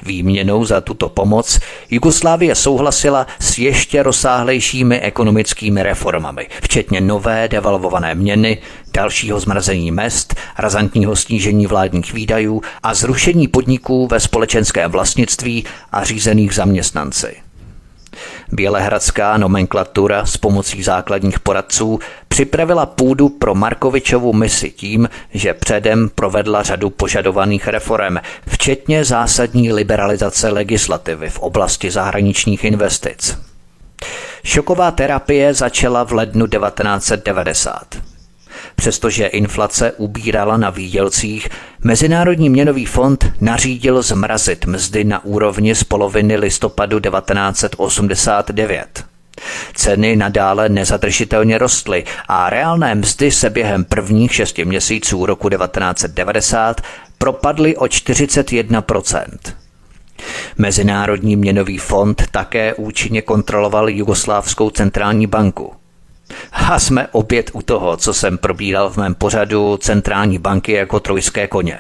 [0.04, 8.58] Výměnou za tuto pomoc Jugoslávie souhlasila s ještě rozsáhlejšími ekonomickými reformami, včetně nové devalvované měny,
[8.94, 16.56] dalšího zmrazení mest, razantního snížení vládních výdajů a zrušení podniků ve společenském vlastnictví a řízených
[16.56, 17.36] zaměstnanci.
[18.54, 26.64] Bělehradská nomenklatura s pomocí základních poradců připravila půdu pro Markovičovu misi tím, že předem provedla
[26.64, 33.38] řadu požadovaných reform, včetně zásadní liberalizace legislativy v oblasti zahraničních investic.
[34.44, 38.13] Šoková terapie začala v lednu 1990.
[38.76, 41.50] Přestože inflace ubírala na výdělcích,
[41.84, 49.06] Mezinárodní měnový fond nařídil zmrazit mzdy na úrovni z poloviny listopadu 1989.
[49.74, 56.82] Ceny nadále nezadržitelně rostly a reálné mzdy se během prvních šesti měsíců roku 1990
[57.18, 59.28] propadly o 41%
[60.58, 65.74] Mezinárodní měnový fond také účinně kontroloval Jugoslávskou centrální banku.
[66.52, 71.48] A jsme opět u toho, co jsem probíral v mém pořadu centrální banky jako trojské
[71.48, 71.80] koně.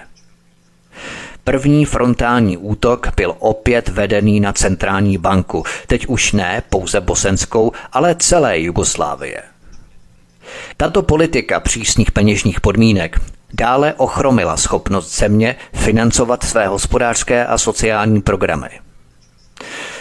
[1.44, 8.16] První frontální útok byl opět vedený na centrální banku, teď už ne pouze bosenskou, ale
[8.20, 9.42] celé Jugoslávie.
[10.78, 13.22] Tato politika přísných peněžních podmínek
[13.54, 18.83] dále ochromila schopnost země financovat své hospodářské a sociální programy.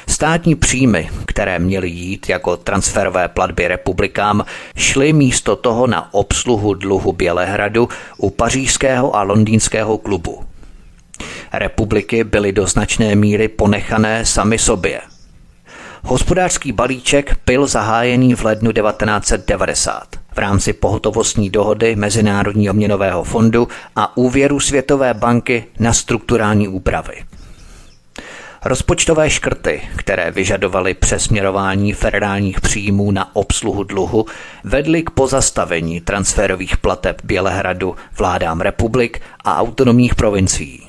[0.09, 4.45] Státní příjmy, které měly jít jako transferové platby republikám,
[4.77, 10.45] šly místo toho na obsluhu dluhu Bělehradu u pařížského a londýnského klubu.
[11.53, 15.01] Republiky byly do značné míry ponechané sami sobě.
[16.05, 24.17] Hospodářský balíček byl zahájený v lednu 1990 v rámci pohotovostní dohody Mezinárodního měnového fondu a
[24.17, 27.15] úvěru Světové banky na strukturální úpravy.
[28.65, 34.27] Rozpočtové škrty, které vyžadovaly přesměrování federálních příjmů na obsluhu dluhu,
[34.65, 40.89] vedly k pozastavení transferových plateb Bělehradu vládám republik a autonomních provincií.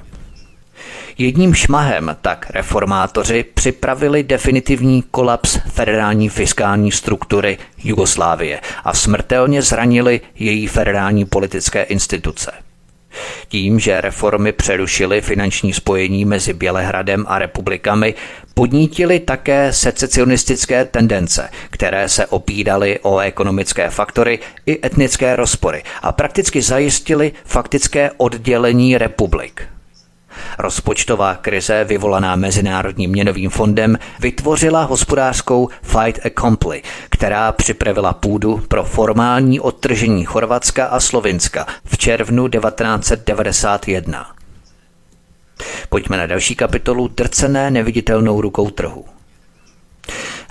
[1.18, 10.68] Jedním šmahem tak reformátoři připravili definitivní kolaps federální fiskální struktury Jugoslávie a smrtelně zranili její
[10.68, 12.52] federální politické instituce.
[13.48, 18.14] Tím, že reformy přerušily finanční spojení mezi Bělehradem a republikami,
[18.54, 26.62] podnítily také secesionistické tendence, které se opídaly o ekonomické faktory i etnické rozpory a prakticky
[26.62, 29.68] zajistily faktické oddělení republik.
[30.60, 39.60] Rozpočtová krize vyvolaná Mezinárodním měnovým fondem vytvořila hospodářskou fight accompli, která připravila půdu pro formální
[39.60, 44.26] odtržení Chorvatska a Slovinska v červnu 1991.
[45.90, 49.13] Pojďme na další kapitolu Drcené neviditelnou rukou trhu.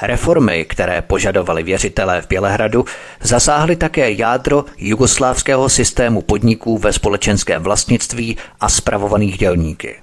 [0.03, 2.85] Reformy, které požadovali věřitelé v Bělehradu,
[3.21, 9.97] zasáhly také jádro jugoslávského systému podniků ve společenském vlastnictví a spravovaných dělníky.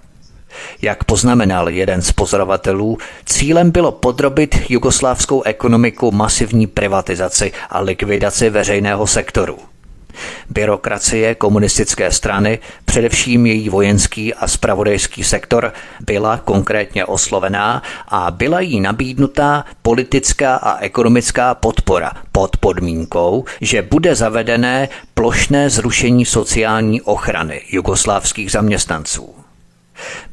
[0.82, 9.08] Jak poznamenal jeden z pozorovatelů, cílem bylo podrobit jugoslávskou ekonomiku masivní privatizaci a likvidaci veřejného
[9.08, 9.58] sektoru.
[10.50, 18.80] Byrokracie komunistické strany, především její vojenský a spravodajský sektor, byla konkrétně oslovená a byla jí
[18.80, 28.52] nabídnutá politická a ekonomická podpora pod podmínkou, že bude zavedené plošné zrušení sociální ochrany jugoslávských
[28.52, 29.36] zaměstnanců.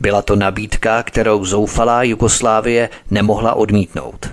[0.00, 4.30] Byla to nabídka, kterou zoufalá Jugoslávie nemohla odmítnout.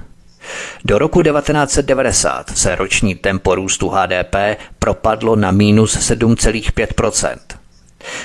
[0.85, 4.35] Do roku 1990 se roční tempo růstu HDP
[4.79, 7.37] propadlo na minus 7,5%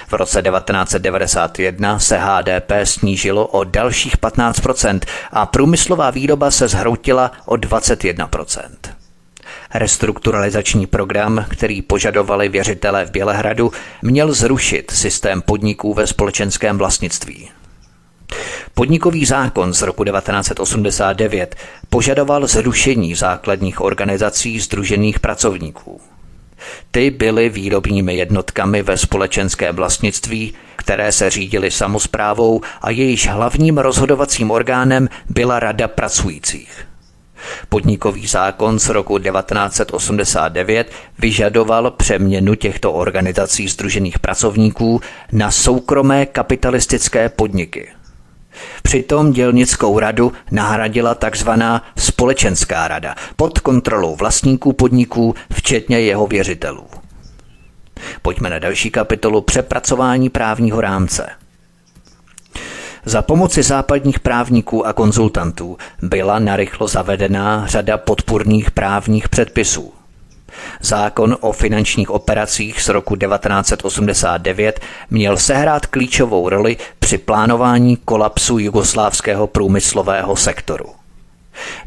[0.08, 5.00] v roce 1991 se HDP snížilo o dalších 15%
[5.30, 8.62] a průmyslová výroba se zhroutila o 21%
[9.74, 17.50] Restrukturalizační program, který požadovali věřitelé v Bělehradu, měl zrušit systém podniků ve společenském vlastnictví.
[18.74, 21.56] Podnikový zákon z roku 1989
[21.90, 26.00] požadoval zrušení základních organizací združených pracovníků.
[26.90, 34.50] Ty byly výrobními jednotkami ve společenské vlastnictví, které se řídily samozprávou a jejíž hlavním rozhodovacím
[34.50, 36.88] orgánem byla Rada pracujících.
[37.68, 45.00] Podnikový zákon z roku 1989 vyžadoval přeměnu těchto organizací združených pracovníků
[45.32, 47.88] na soukromé kapitalistické podniky.
[48.82, 56.86] Přitom dělnickou radu nahradila takzvaná společenská rada pod kontrolou vlastníků podniků, včetně jeho věřitelů.
[58.22, 61.28] Pojďme na další kapitolu přepracování právního rámce.
[63.04, 69.97] Za pomoci západních právníků a konzultantů byla narychlo zavedená řada podpůrných právních předpisů.
[70.80, 74.80] Zákon o finančních operacích z roku 1989
[75.10, 80.86] měl sehrát klíčovou roli při plánování kolapsu jugoslávského průmyslového sektoru.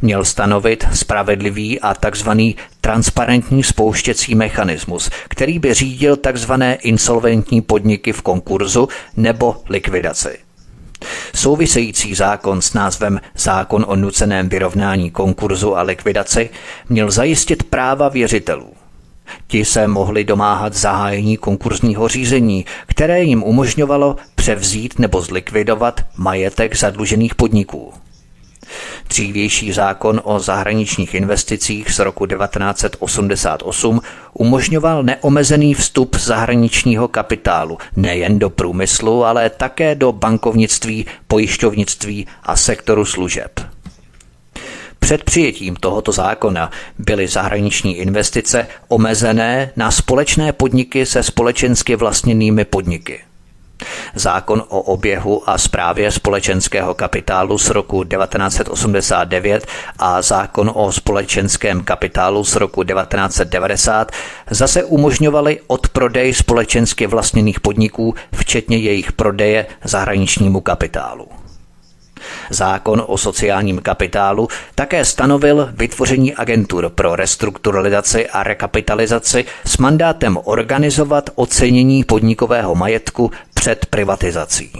[0.01, 8.21] Měl stanovit spravedlivý a takzvaný transparentní spouštěcí mechanismus, který by řídil takzvané insolventní podniky v
[8.21, 8.87] konkurzu
[9.17, 10.50] nebo likvidaci.
[11.35, 16.49] Související zákon s názvem Zákon o nuceném vyrovnání konkurzu a likvidaci
[16.89, 18.73] měl zajistit práva věřitelů.
[19.47, 27.35] Ti se mohli domáhat zahájení konkurzního řízení, které jim umožňovalo převzít nebo zlikvidovat majetek zadlužených
[27.35, 27.93] podniků.
[29.07, 34.01] Dřívější zákon o zahraničních investicích z roku 1988
[34.33, 43.05] umožňoval neomezený vstup zahraničního kapitálu nejen do průmyslu, ale také do bankovnictví, pojišťovnictví a sektoru
[43.05, 43.59] služeb.
[44.99, 53.21] Před přijetím tohoto zákona byly zahraniční investice omezené na společné podniky se společensky vlastněnými podniky.
[54.15, 59.67] Zákon o oběhu a správě společenského kapitálu z roku 1989
[59.99, 64.11] a zákon o společenském kapitálu z roku 1990
[64.49, 71.27] zase umožňovaly odprodej společensky vlastněných podniků, včetně jejich prodeje zahraničnímu kapitálu.
[72.49, 81.29] Zákon o sociálním kapitálu také stanovil vytvoření agentur pro restrukturalizaci a rekapitalizaci s mandátem organizovat
[81.35, 83.31] ocenění podnikového majetku
[83.61, 84.71] před privatizací.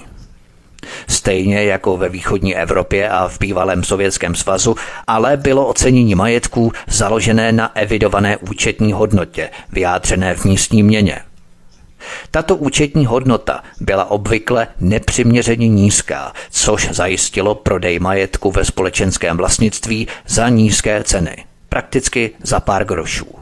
[1.07, 4.75] Stejně jako ve východní Evropě a v bývalém Sovětském svazu,
[5.07, 11.19] ale bylo ocenění majetků založené na evidované účetní hodnotě, vyjádřené v místní měně–
[12.31, 20.49] tato účetní hodnota byla obvykle nepřiměřeně nízká, což zajistilo prodej majetku ve společenském vlastnictví za
[20.49, 23.40] nízké ceny, prakticky za pár grošů.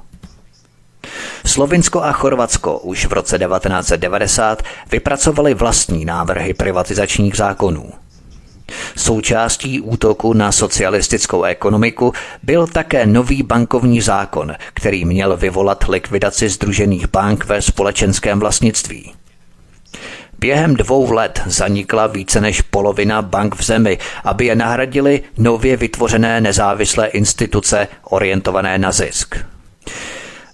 [1.46, 7.92] Slovinsko a Chorvatsko už v roce 1990 vypracovali vlastní návrhy privatizačních zákonů.
[8.98, 17.08] Součástí útoku na socialistickou ekonomiku byl také nový bankovní zákon, který měl vyvolat likvidaci združených
[17.08, 19.14] bank ve společenském vlastnictví.
[20.40, 26.42] Během dvou let zanikla více než polovina bank v zemi, aby je nahradili nově vytvořené
[26.42, 29.36] nezávislé instituce orientované na zisk.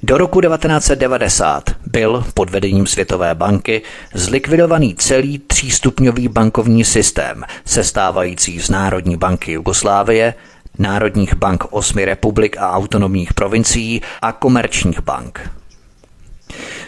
[0.08, 3.82] Do roku 1990 byl pod vedením Světové banky
[4.14, 10.34] zlikvidovaný celý třístupňový bankovní systém, sestávající z Národní banky Jugoslávie,
[10.80, 15.49] Národních bank osmi republik a autonomních provincií a komerčních bank.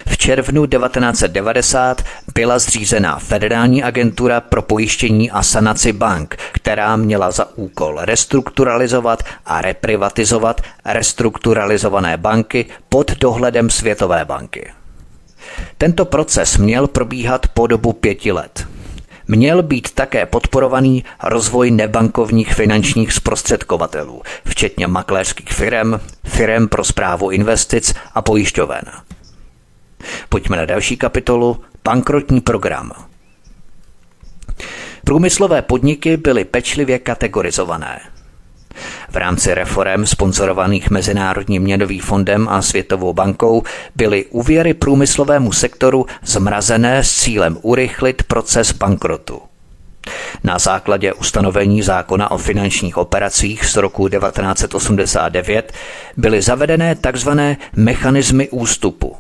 [0.08, 2.03] V červnu 1990
[2.34, 9.62] byla zřízena Federální agentura pro pojištění a sanaci bank, která měla za úkol restrukturalizovat a
[9.62, 14.72] reprivatizovat restrukturalizované banky pod dohledem Světové banky.
[15.78, 18.68] Tento proces měl probíhat po dobu pěti let.
[19.28, 27.93] Měl být také podporovaný rozvoj nebankovních finančních zprostředkovatelů, včetně makléřských firm, firm pro zprávu investic
[28.14, 28.82] a pojišťoven.
[30.30, 32.91] Pojďme na další kapitolu Bankrotní program.
[35.04, 38.00] Průmyslové podniky byly pečlivě kategorizované.
[39.10, 43.64] V rámci reform sponzorovaných Mezinárodním měnovým fondem a Světovou bankou
[43.95, 49.41] byly úvěry průmyslovému sektoru zmrazené s cílem urychlit proces bankrotu.
[50.43, 55.74] Na základě ustanovení zákona o finančních operacích z roku 1989
[56.18, 57.30] byly zavedené tzv.
[57.76, 59.16] mechanismy ústupu.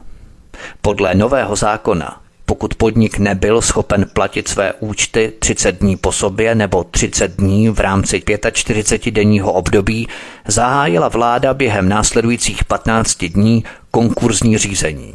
[0.81, 6.83] Podle nového zákona pokud podnik nebyl schopen platit své účty 30 dní po sobě nebo
[6.83, 10.07] 30 dní v rámci 45-denního období,
[10.47, 15.13] zahájila vláda během následujících 15 dní konkurzní řízení.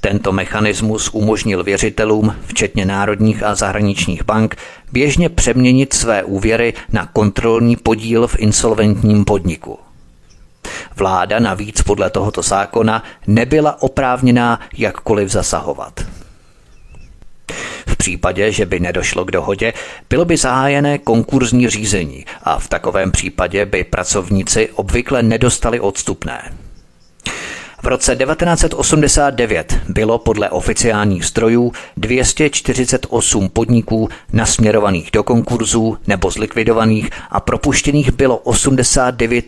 [0.00, 4.56] Tento mechanismus umožnil věřitelům, včetně národních a zahraničních bank,
[4.92, 9.78] běžně přeměnit své úvěry na kontrolní podíl v insolventním podniku.
[10.96, 16.00] Vláda navíc podle tohoto zákona nebyla oprávněná jakkoliv zasahovat.
[17.86, 19.72] V případě, že by nedošlo k dohodě,
[20.10, 26.52] bylo by zahájené konkurzní řízení a v takovém případě by pracovníci obvykle nedostali odstupné.
[27.82, 37.40] V roce 1989 bylo podle oficiálních zdrojů 248 podniků nasměrovaných do konkurzů nebo zlikvidovaných a
[37.40, 39.44] propuštěných bylo 89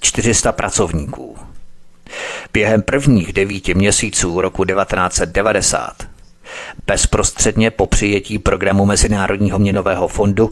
[0.00, 1.36] 400 pracovníků.
[2.52, 5.92] Během prvních devíti měsíců roku 1990
[6.86, 10.50] Bezprostředně po přijetí programu Mezinárodního měnového fondu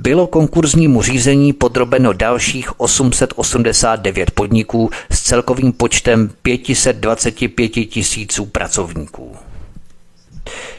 [0.00, 9.36] bylo konkurznímu řízení podrobeno dalších 889 podniků s celkovým počtem 525 tisíců pracovníků.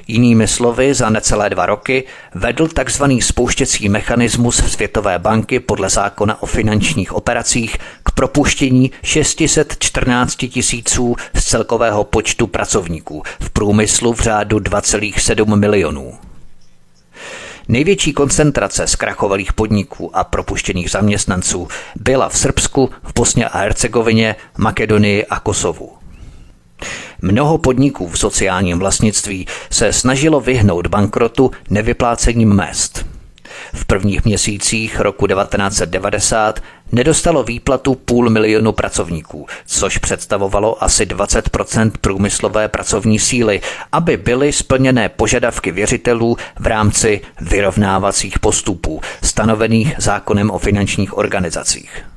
[0.07, 2.03] Jinými slovy, za necelé dva roky
[2.35, 3.03] vedl tzv.
[3.19, 12.03] spouštěcí mechanismus Světové banky podle zákona o finančních operacích k propuštění 614 tisíců z celkového
[12.03, 16.30] počtu pracovníků v průmyslu v řádu 2,7 milionů.
[17.71, 25.25] Největší koncentrace zkrachovalých podniků a propuštěných zaměstnanců byla v Srbsku, v Bosně a Hercegovině, Makedonii
[25.25, 25.91] a Kosovu.
[27.21, 33.05] Mnoho podniků v sociálním vlastnictví se snažilo vyhnout bankrotu nevyplácením mest.
[33.73, 36.59] V prvních měsících roku 1990
[36.91, 43.61] nedostalo výplatu půl milionu pracovníků, což představovalo asi 20% průmyslové pracovní síly,
[43.91, 52.10] aby byly splněné požadavky věřitelů v rámci vyrovnávacích postupů stanovených zákonem o finančních organizacích.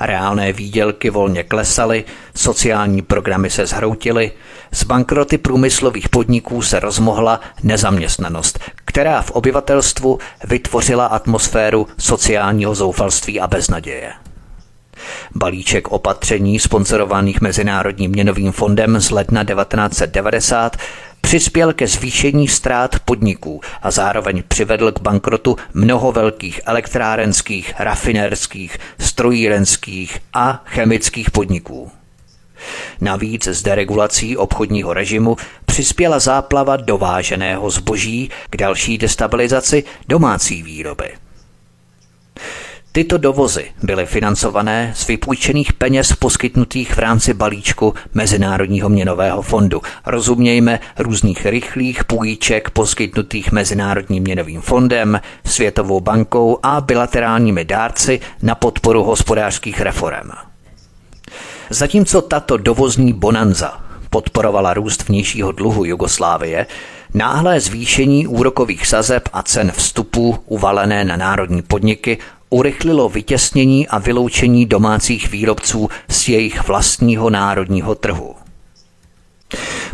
[0.00, 4.32] Reálné výdělky volně klesaly, sociální programy se zhroutily,
[4.72, 13.46] z bankroty průmyslových podniků se rozmohla nezaměstnanost, která v obyvatelstvu vytvořila atmosféru sociálního zoufalství a
[13.46, 14.12] beznaděje.
[15.34, 20.76] Balíček opatření sponsorovaných Mezinárodním měnovým fondem z ledna 1990
[21.20, 30.18] přispěl ke zvýšení ztrát podniků a zároveň přivedl k bankrotu mnoho velkých elektrárenských, rafinerských, strojírenských
[30.34, 31.90] a chemických podniků.
[33.00, 41.12] Navíc s deregulací obchodního režimu přispěla záplava dováženého zboží k další destabilizaci domácí výroby.
[42.92, 49.82] Tyto dovozy byly financované z vypůjčených peněz poskytnutých v rámci balíčku Mezinárodního měnového fondu.
[50.06, 59.04] Rozumějme různých rychlých půjček poskytnutých Mezinárodním měnovým fondem, Světovou bankou a bilaterálními dárci na podporu
[59.04, 60.30] hospodářských reform.
[61.70, 63.80] Zatímco tato dovozní bonanza
[64.10, 66.66] podporovala růst vnějšího dluhu Jugoslávie,
[67.14, 72.18] náhlé zvýšení úrokových sazeb a cen vstupů uvalené na národní podniky
[72.50, 78.34] urychlilo vytěsnění a vyloučení domácích výrobců z jejich vlastního národního trhu.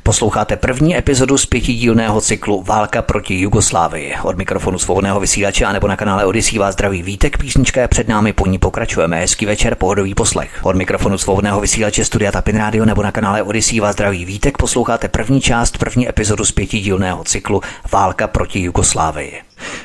[0.03, 4.15] Posloucháte první epizodu z pětidílného cyklu Válka proti Jugoslávii.
[4.23, 8.09] Od mikrofonu svobodného vysílače a nebo na kanále Odisí vás zdraví Vítek, písnička je před
[8.09, 9.21] námi, po ní pokračujeme.
[9.21, 10.61] Hezký večer, pohodový poslech.
[10.63, 15.09] Od mikrofonu svobodného vysílače Studia Tapin Radio nebo na kanále Odisí vás zdraví Vítek, posloucháte
[15.09, 19.43] první část, první epizodu z pětidílného cyklu Válka proti Jugoslávii.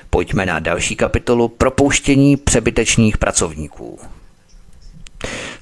[0.10, 4.00] Pojďme na další kapitolu propouštění přebytečných pracovníků.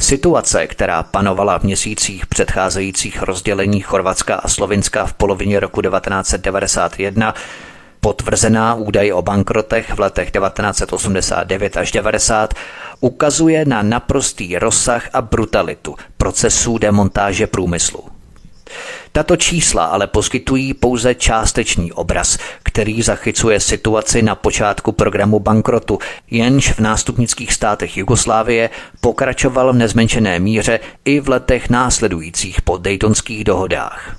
[0.01, 7.33] Situace, která panovala v měsících předcházejících rozdělení Chorvatska a Slovinska v polovině roku 1991,
[7.99, 12.53] potvrzená údaj o bankrotech v letech 1989 až 90,
[12.99, 18.09] ukazuje na naprostý rozsah a brutalitu procesů demontáže průmyslu.
[19.11, 25.99] Tato čísla ale poskytují pouze částečný obraz, který zachycuje situaci na počátku programu bankrotu,
[26.32, 28.70] jenž v nástupnických státech Jugoslávie
[29.01, 34.15] pokračoval v nezmenšené míře i v letech následujících po Daytonských dohodách.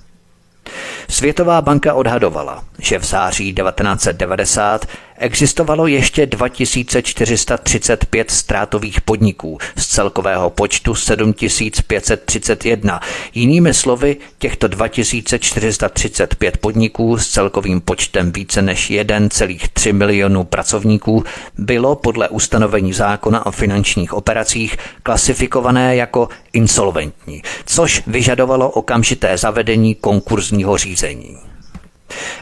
[1.09, 4.87] Světová banka odhadovala, že v září 1990
[5.21, 13.01] existovalo ještě 2435 ztrátových podniků z celkového počtu 7531.
[13.35, 21.25] Jinými slovy, těchto 2435 podniků s celkovým počtem více než 1,3 milionu pracovníků
[21.59, 30.77] bylo podle ustanovení zákona o finančních operacích klasifikované jako insolventní, což vyžadovalo okamžité zavedení konkurzního
[30.77, 31.50] řízení.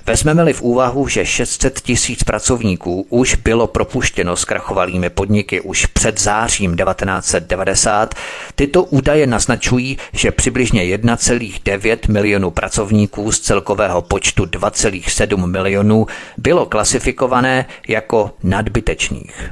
[0.07, 6.77] Vezmeme-li v úvahu, že 600 tisíc pracovníků už bylo propuštěno zkrachovalými podniky už před zářím
[6.77, 8.15] 1990,
[8.55, 16.07] tyto údaje naznačují, že přibližně 1,9 milionů pracovníků z celkového počtu 2,7 milionů
[16.37, 19.51] bylo klasifikované jako nadbytečných.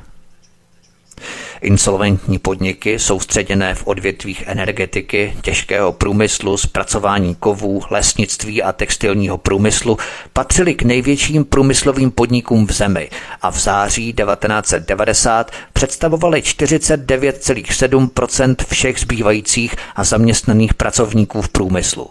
[1.61, 9.99] Insolventní podniky soustředěné v odvětvích energetiky, těžkého průmyslu, zpracování kovů, lesnictví a textilního průmyslu
[10.33, 13.11] patřily k největším průmyslovým podnikům v zemi
[13.43, 22.11] a v září 1990 představovaly 49,7% všech zbývajících a zaměstnaných pracovníků v průmyslu.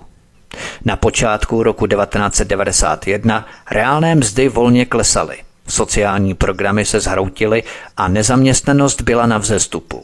[0.85, 5.37] Na počátku roku 1991 reálné mzdy volně klesaly.
[5.67, 7.63] Sociální programy se zhroutily
[7.97, 10.03] a nezaměstnanost byla na vzestupu.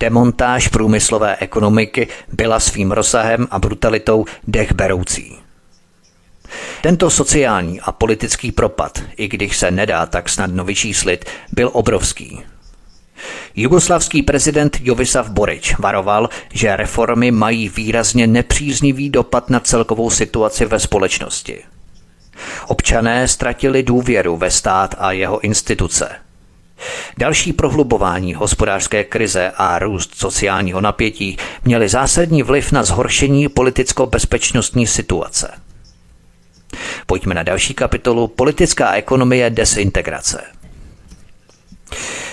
[0.00, 5.38] Demontáž průmyslové ekonomiky byla svým rozsahem a brutalitou dechberoucí.
[6.82, 12.42] Tento sociální a politický propad, i když se nedá tak snadno vyčíslit, byl obrovský.
[13.56, 20.80] Jugoslavský prezident Jovisav Borič varoval, že reformy mají výrazně nepříznivý dopad na celkovou situaci ve
[20.80, 21.64] společnosti–
[22.66, 26.08] Občané ztratili důvěru ve stát a jeho instituce.
[27.18, 35.50] Další prohlubování hospodářské krize a růst sociálního napětí měly zásadní vliv na zhoršení politicko-bezpečnostní situace.
[37.06, 40.44] Pojďme na další kapitolu Politická ekonomie desintegrace.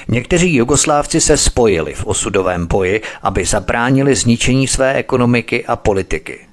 [0.08, 6.40] Někteří jugoslávci se spojili v osudovém boji, aby zabránili zničení své ekonomiky a politiky–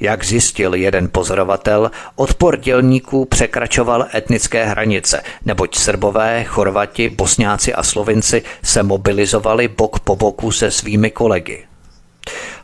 [0.00, 8.42] jak zjistil jeden pozorovatel, odpor dělníků překračoval etnické hranice, neboť Srbové, Chorvati, Bosňáci a Slovinci
[8.62, 11.64] se mobilizovali bok po boku se svými kolegy.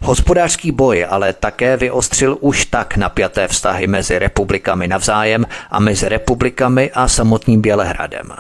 [0.03, 6.91] Hospodářský boj ale také vyostřil už tak napjaté vztahy mezi republikami navzájem a mezi republikami
[6.91, 8.33] a samotným Bělehradem.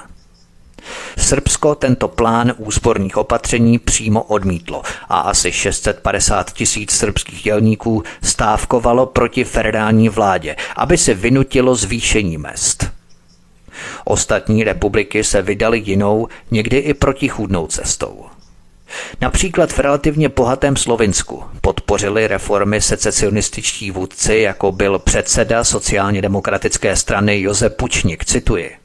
[1.18, 9.44] Srbsko tento plán úsporných opatření přímo odmítlo a asi 650 tisíc srbských dělníků stávkovalo proti
[9.44, 12.90] federální vládě, aby se vynutilo zvýšení mest.
[14.04, 18.26] Ostatní republiky se vydaly jinou, někdy i protichůdnou cestou.
[19.20, 27.40] Například v relativně bohatém Slovinsku podpořili reformy secesionističtí vůdci, jako byl předseda sociálně demokratické strany
[27.40, 28.77] Josef Pučnik, cituji.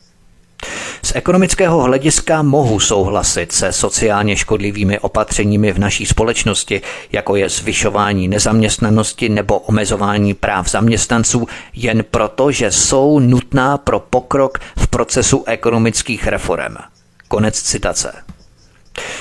[1.03, 8.27] Z ekonomického hlediska mohu souhlasit se sociálně škodlivými opatřeními v naší společnosti, jako je zvyšování
[8.27, 16.27] nezaměstnanosti nebo omezování práv zaměstnanců, jen proto, že jsou nutná pro pokrok v procesu ekonomických
[16.27, 16.75] reform.
[17.27, 18.13] Konec citace.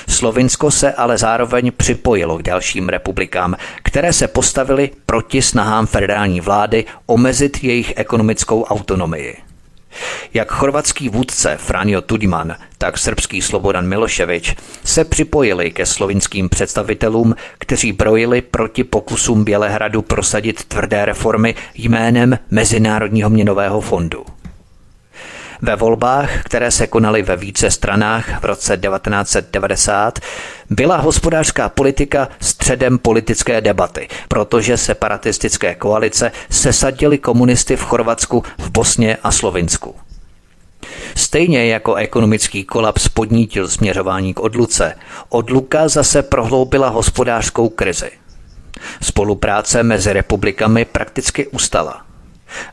[0.09, 6.85] Slovinsko se ale zároveň připojilo k dalším republikám, které se postavily proti snahám federální vlády
[7.05, 9.37] omezit jejich ekonomickou autonomii.
[10.33, 17.91] Jak chorvatský vůdce Franjo Tudman, tak srbský Slobodan Miloševič se připojili ke slovinským představitelům, kteří
[17.91, 24.25] brojili proti pokusům Bělehradu prosadit tvrdé reformy jménem Mezinárodního měnového fondu.
[25.65, 30.19] Ve volbách, které se konaly ve více stranách v roce 1990,
[30.69, 39.17] byla hospodářská politika středem politické debaty, protože separatistické koalice sesadily komunisty v Chorvatsku, v Bosně
[39.23, 39.95] a Slovinsku.
[41.15, 44.95] Stejně jako ekonomický kolaps podnítil směřování k odluce,
[45.29, 48.11] odluka zase prohloubila hospodářskou krizi.
[49.01, 52.01] Spolupráce mezi republikami prakticky ustala.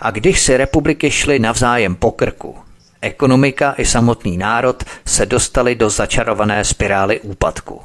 [0.01, 2.57] A když si republiky šly navzájem po krku,
[3.03, 7.81] Ekonomika i samotný národ se dostali do začarované spirály úpadku.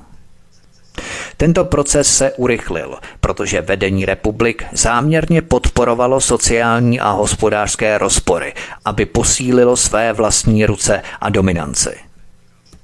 [1.37, 8.53] Tento proces se urychlil, protože vedení republik záměrně podporovalo sociální a hospodářské rozpory,
[8.85, 11.97] aby posílilo své vlastní ruce a dominanci.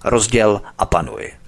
[0.04, 1.41] Rozděl a panuj.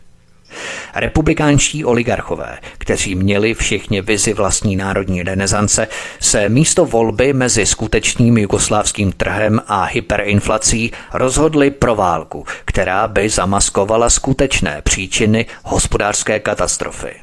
[0.96, 5.88] Republikánští oligarchové, kteří měli všichni vizi vlastní národní renesance,
[6.20, 14.10] se místo volby mezi skutečným jugoslávským trhem a hyperinflací rozhodli pro válku, která by zamaskovala
[14.10, 17.14] skutečné příčiny hospodářské katastrofy.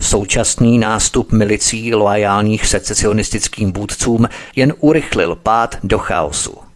[0.00, 6.69] Současný nástup milicí loajálních secesionistickým vůdcům jen urychlil pád do chaosu.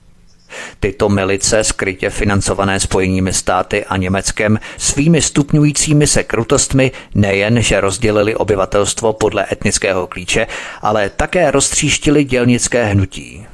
[0.81, 8.37] Tyto milice, skrytě financované spojeními státy a Německem, svými stupňujícími se krutostmi nejen, že rozdělili
[8.37, 10.47] obyvatelstvo podle etnického klíče,
[10.83, 13.47] ale také roztříštili dělnické hnutí.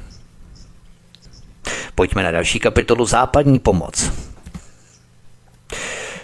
[1.95, 4.11] Pojďme na další kapitolu Západní pomoc.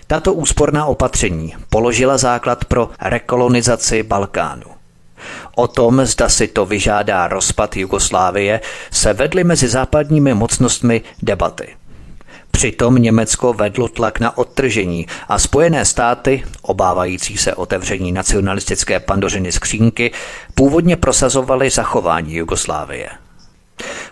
[0.08, 4.77] Tato úsporná opatření položila základ pro rekolonizaci Balkánu.
[5.56, 8.62] O tom, zda si to vyžádá rozpad Jugoslávie,
[8.92, 11.68] se vedly mezi západními mocnostmi debaty.
[12.52, 20.12] Přitom Německo vedlo tlak na odtržení a Spojené státy, obávající se otevření nacionalistické pandořiny skřínky,
[20.56, 23.10] původně prosazovaly zachování Jugoslávie.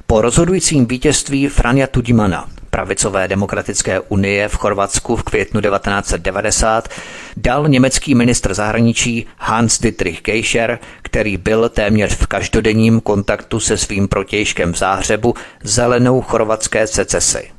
[0.08, 6.89] Po rozhodujícím vítězství Franja Tudimana, pravicové demokratické unie v Chorvatsku v květnu 1990,
[7.38, 14.07] dal německý ministr zahraničí Hans Dietrich Geischer, který byl téměř v každodenním kontaktu se svým
[14.07, 17.51] protějškem v Záhřebu, zelenou chorvatské secesy.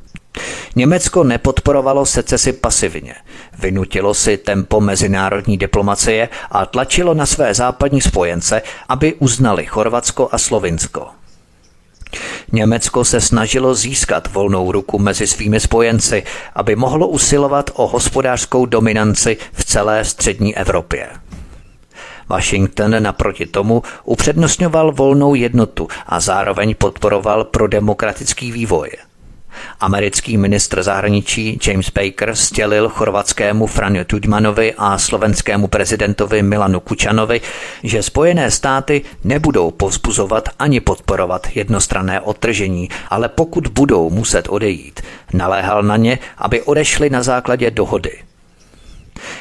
[0.77, 3.15] Německo nepodporovalo secesi pasivně,
[3.59, 10.39] vynutilo si tempo mezinárodní diplomacie a tlačilo na své západní spojence, aby uznali Chorvatsko a
[10.39, 11.07] Slovinsko.
[12.53, 16.23] Německo se snažilo získat volnou ruku mezi svými spojenci,
[16.55, 21.09] aby mohlo usilovat o hospodářskou dominanci v celé střední Evropě.
[22.29, 28.91] Washington naproti tomu upřednostňoval volnou jednotu a zároveň podporoval prodemokratický vývoj–
[29.81, 37.41] Americký ministr zahraničí James Baker stělil chorvatskému Franjo Tudmanovi a slovenskému prezidentovi Milanu Kučanovi,
[37.83, 45.01] že Spojené státy nebudou povzbuzovat ani podporovat jednostranné odtržení, ale pokud budou muset odejít,
[45.33, 48.19] naléhal na ně, aby odešli na základě dohody.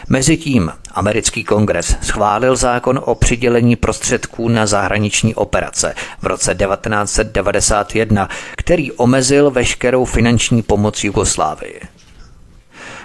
[0.09, 8.91] Mezitím americký kongres schválil zákon o přidělení prostředků na zahraniční operace v roce 1991, který
[8.91, 11.82] omezil veškerou finanční pomoc Jugoslávii.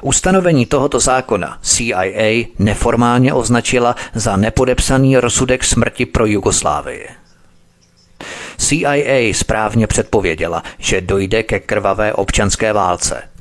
[0.02, 7.08] Ustanovení tohoto zákona CIA neformálně označila za nepodepsaný rozsudek smrti pro Jugoslávii.
[8.56, 13.22] CIA správně předpověděla, že dojde ke krvavé občanské válce–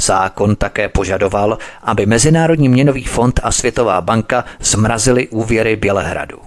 [0.00, 6.38] Zákon také požadoval, aby Mezinárodní měnový fond a Světová banka zmrazili úvěry Bělehradu.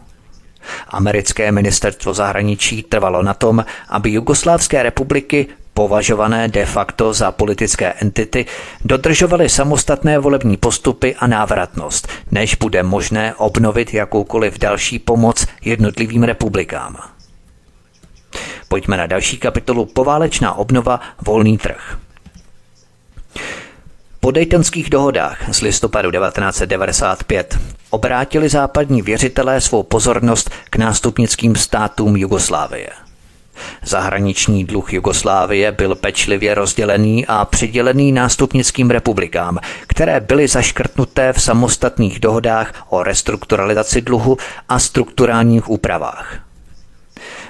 [0.87, 8.45] Americké ministerstvo zahraničí trvalo na tom, aby Jugoslávské republiky považované de facto za politické entity,
[8.85, 16.97] dodržovaly samostatné volební postupy a návratnost, než bude možné obnovit jakoukoliv další pomoc jednotlivým republikám.
[18.67, 21.97] Pojďme na další kapitolu Poválečná obnova volný trh.
[24.23, 27.59] Po Daytonských dohodách z listopadu 1995
[27.89, 32.89] obrátili západní věřitelé svou pozornost k nástupnickým státům Jugoslávie.
[33.85, 42.19] Zahraniční dluh Jugoslávie byl pečlivě rozdělený a přidělený nástupnickým republikám, které byly zaškrtnuté v samostatných
[42.19, 44.37] dohodách o restrukturalizaci dluhu
[44.69, 46.42] a strukturálních úpravách.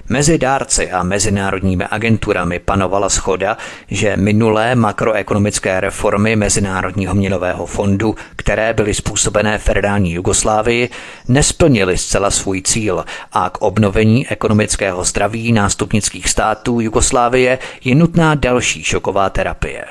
[0.10, 8.74] Mezi dárci a mezinárodními agenturami panovala schoda, že minulé makroekonomické reformy Mezinárodního měnového fondu, které
[8.74, 10.90] byly způsobené federální Jugoslávii,
[11.28, 18.84] nesplnily zcela svůj cíl a k obnovení ekonomického zdraví nástupnických států Jugoslávie je nutná další
[18.84, 19.86] šoková terapie.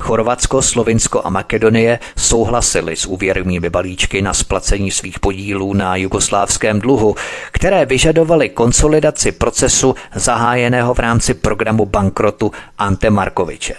[0.00, 7.14] Chorvatsko, Slovinsko a Makedonie souhlasili s úvěrovými balíčky na splacení svých podílů na jugoslávském dluhu,
[7.52, 13.74] které vyžadovaly konsolidaci procesu zahájeného v rámci programu bankrotu Ante Markoviče.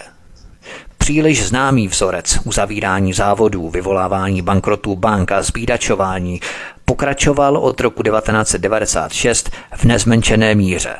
[0.98, 6.40] Příliš známý vzorec uzavírání závodů, vyvolávání bankrotů bank a zbídačování
[6.84, 10.96] pokračoval od roku 1996 v nezmenšené míře.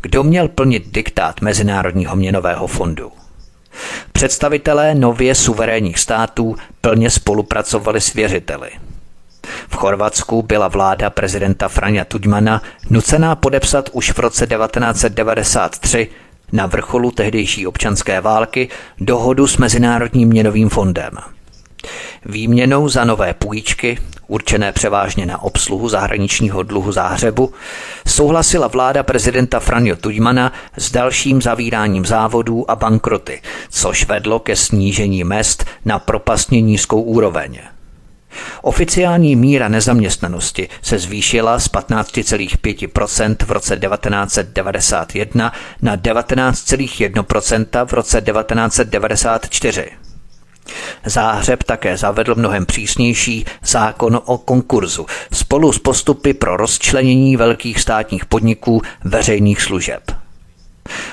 [0.00, 3.12] Kdo měl plnit diktát Mezinárodního měnového fondu?
[4.12, 8.70] Představitelé nově suverénních států plně spolupracovali s věřiteli.
[9.68, 16.08] V Chorvatsku byla vláda prezidenta Franja Tudmana nucená podepsat už v roce 1993
[16.52, 18.68] na vrcholu tehdejší občanské války
[19.00, 21.10] dohodu s Mezinárodním měnovým fondem.
[22.24, 27.52] Výměnou za nové půjčky, určené převážně na obsluhu zahraničního dluhu záhřebu,
[28.06, 35.24] souhlasila vláda prezidenta Franjo Tudjmana s dalším zavíráním závodů a bankroty, což vedlo ke snížení
[35.24, 37.58] mest na propastně nízkou úroveň.
[38.62, 45.52] Oficiální míra nezaměstnanosti se zvýšila z 15,5% v roce 1991
[45.82, 50.01] na 19,1% v roce 1994.
[51.04, 58.24] Záhřeb také zavedl mnohem přísnější zákon o konkurzu spolu s postupy pro rozčlenění velkých státních
[58.24, 60.02] podniků veřejných služeb.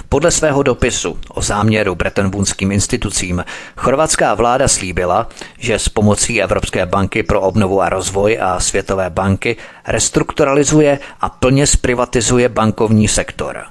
[0.10, 3.46] Podle svého dopisu o záměru Bretton Woodským institucím
[3.78, 5.30] chorvatská vláda slíbila,
[5.60, 11.68] že s pomocí Evropské banky pro obnovu a rozvoj a Světové banky restrukturalizuje a plně
[11.68, 13.66] zprivatizuje bankovní sektor.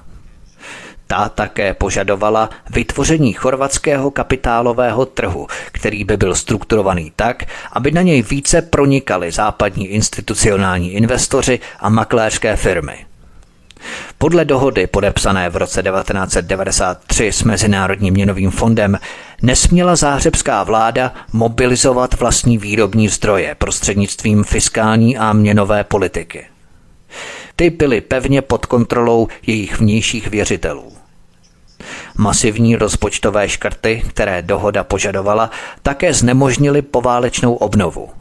[1.10, 8.22] Ta také požadovala vytvoření chorvatského kapitálového trhu, který by byl strukturovaný tak, aby na něj
[8.22, 13.06] více pronikali západní institucionální investoři a makléřské firmy.
[14.18, 18.98] Podle dohody podepsané v roce 1993 s Mezinárodním měnovým fondem
[19.42, 26.46] nesměla záhřebská vláda mobilizovat vlastní výrobní zdroje prostřednictvím fiskální a měnové politiky.
[27.56, 30.97] Ty byly pevně pod kontrolou jejich vnějších věřitelů.
[32.16, 35.50] Masivní rozpočtové škrty, které dohoda požadovala,
[35.82, 38.08] také znemožnily poválečnou obnovu–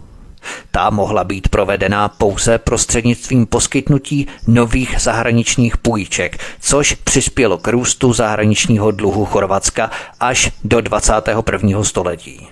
[0.71, 8.91] ta mohla být provedena pouze prostřednictvím poskytnutí nových zahraničních půjček, což přispělo k růstu zahraničního
[8.91, 11.83] dluhu Chorvatska až do 21.
[11.83, 12.47] století.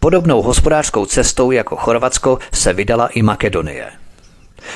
[0.00, 3.90] Podobnou hospodářskou cestou jako Chorvatsko se vydala i Makedonie–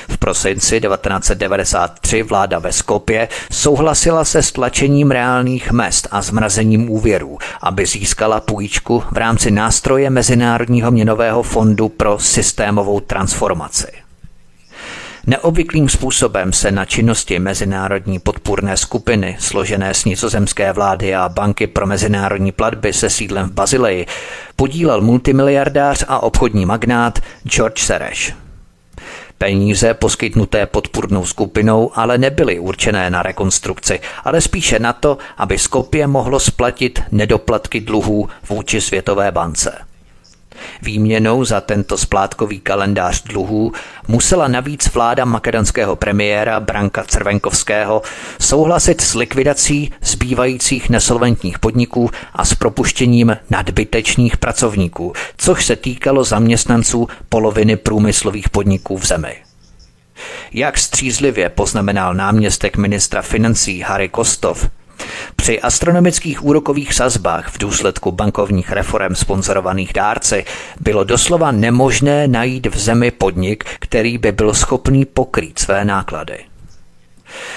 [0.09, 7.85] v prosinci 1993 vláda ve Skopě souhlasila se stlačením reálných mest a zmrazením úvěrů, aby
[7.85, 13.87] získala půjčku v rámci nástroje Mezinárodního měnového fondu pro systémovou transformaci.
[15.27, 21.85] Neobvyklým způsobem se na činnosti mezinárodní podpůrné skupiny, složené z nizozemské vlády a banky pro
[21.87, 24.05] mezinárodní platby se sídlem v Bazileji,
[24.55, 28.33] podílel multimiliardář a obchodní magnát George Sereš.
[29.39, 36.07] Peníze poskytnuté podpůrnou skupinou ale nebyly určené na rekonstrukci, ale spíše na to, aby Skopje
[36.07, 39.88] mohlo splatit nedoplatky dluhů vůči Světové bance.
[40.81, 43.71] Výměnou za tento splátkový kalendář dluhů
[44.07, 48.01] musela navíc vláda makedonského premiéra Branka Crvenkovského
[48.41, 57.07] souhlasit s likvidací zbývajících nesolventních podniků a s propuštěním nadbytečných pracovníků, což se týkalo zaměstnanců
[57.29, 59.35] poloviny průmyslových podniků v zemi.
[60.51, 64.69] Jak střízlivě poznamenal náměstek ministra financí Harry Kostov,
[65.35, 70.45] při astronomických úrokových sazbách v důsledku bankovních reform sponzorovaných dárci
[70.79, 76.37] bylo doslova nemožné najít v zemi podnik, který by byl schopný pokrýt své náklady.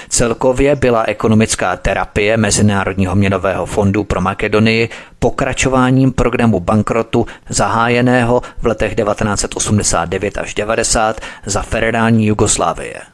[0.09, 4.89] Celkově byla ekonomická terapie Mezinárodního měnového fondu pro Makedonii
[5.19, 13.12] pokračováním programu bankrotu zahájeného v letech 1989 až 90 za federální Jugoslávie.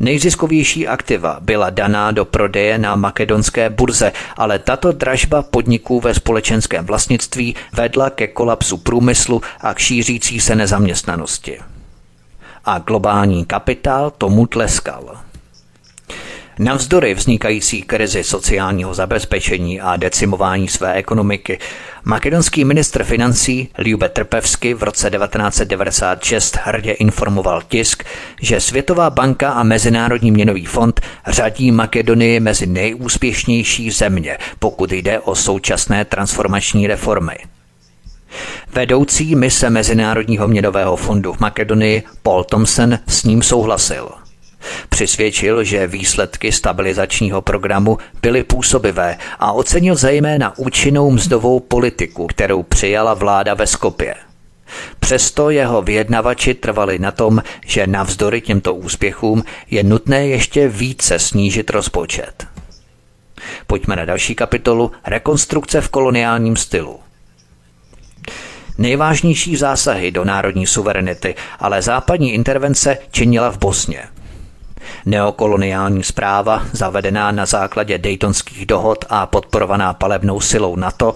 [0.00, 6.86] Nejziskovější aktiva byla daná do prodeje na makedonské burze, ale tato dražba podniků ve společenském
[6.86, 11.60] vlastnictví vedla ke kolapsu průmyslu a k šířící se nezaměstnanosti.
[12.64, 15.31] A globální kapitál tomu tleskal.
[16.58, 21.58] Navzdory vznikající krizi sociálního zabezpečení a decimování své ekonomiky,
[22.04, 28.04] makedonský ministr financí Ljube Trpevsky v roce 1996 hrdě informoval tisk,
[28.40, 35.34] že Světová banka a Mezinárodní měnový fond řadí Makedonii mezi nejúspěšnější země, pokud jde o
[35.34, 37.34] současné transformační reformy.
[38.72, 44.10] Vedoucí mise Mezinárodního měnového fondu v Makedonii Paul Thompson s ním souhlasil–
[44.88, 53.14] Přisvědčil, že výsledky stabilizačního programu byly působivé a ocenil zejména účinnou mzdovou politiku, kterou přijala
[53.14, 54.14] vláda ve Skopě.
[55.00, 61.70] Přesto jeho vyjednavači trvali na tom, že navzdory těmto úspěchům je nutné ještě více snížit
[61.70, 62.46] rozpočet.
[63.66, 67.00] Pojďme na další kapitolu Rekonstrukce v koloniálním stylu.
[68.78, 74.02] Nejvážnější zásahy do národní suverenity ale západní intervence činila v Bosně–
[75.06, 81.14] Neokoloniální zpráva, zavedená na základě Daytonských dohod a podporovaná palebnou silou NATO,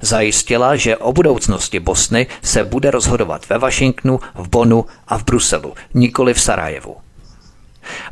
[0.00, 5.74] zajistila, že o budoucnosti Bosny se bude rozhodovat ve Washingtonu, v Bonu a v Bruselu,
[5.94, 6.96] nikoli v Sarajevu.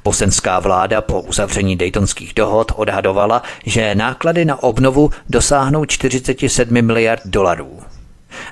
[0.04, 7.93] Bosenská vláda po uzavření Daytonských dohod odhadovala, že náklady na obnovu dosáhnou 47 miliard dolarů.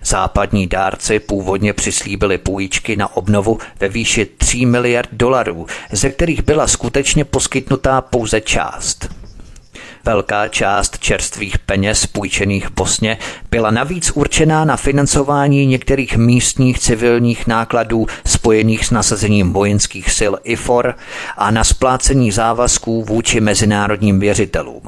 [0.04, 6.66] Západní dárci původně přislíbili půjčky na obnovu ve výši 3 miliard dolarů, ze kterých byla
[6.66, 9.08] skutečně poskytnutá pouze část.
[10.04, 13.18] Velká část čerstvých peněz půjčených Bosně
[13.50, 20.94] byla navíc určená na financování některých místních civilních nákladů spojených s nasazením vojenských sil IFOR
[21.36, 24.82] a na splácení závazků vůči mezinárodním věřitelům.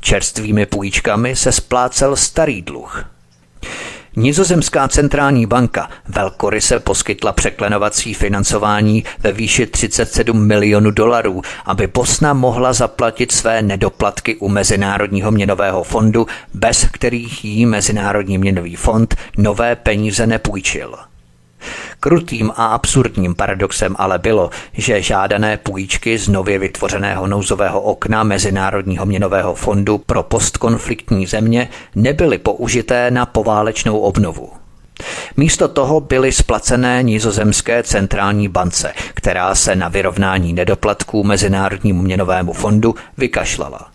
[0.00, 3.04] Čerstvými půjčkami se splácel starý dluh–
[4.16, 12.72] Nizozemská centrální banka velkoryse poskytla překlenovací financování ve výši 37 milionů dolarů, aby Bosna mohla
[12.72, 20.26] zaplatit své nedoplatky u Mezinárodního měnového fondu, bez kterých jí Mezinárodní měnový fond nové peníze
[20.26, 20.96] nepůjčil.
[22.00, 29.06] Krutým a absurdním paradoxem ale bylo, že žádané půjčky z nově vytvořeného nouzového okna Mezinárodního
[29.06, 34.50] měnového fondu pro postkonfliktní země nebyly použité na poválečnou obnovu.
[35.36, 42.94] Místo toho byly splacené nizozemské centrální bance, která se na vyrovnání nedoplatků Mezinárodnímu měnovému fondu
[43.18, 43.93] vykašlala.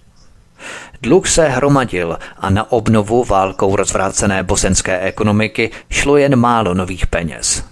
[1.02, 7.64] Dluh se hromadil a na obnovu válkou rozvrácené bosenské ekonomiky šlo jen málo nových peněz.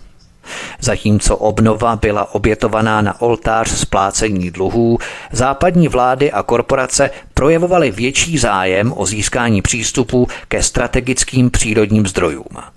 [0.79, 4.97] Zatímco obnova byla obětovaná na oltář splácení dluhů,
[5.31, 12.76] západní vlády a korporace projevovaly větší zájem o získání přístupu ke strategickým přírodním zdrojům.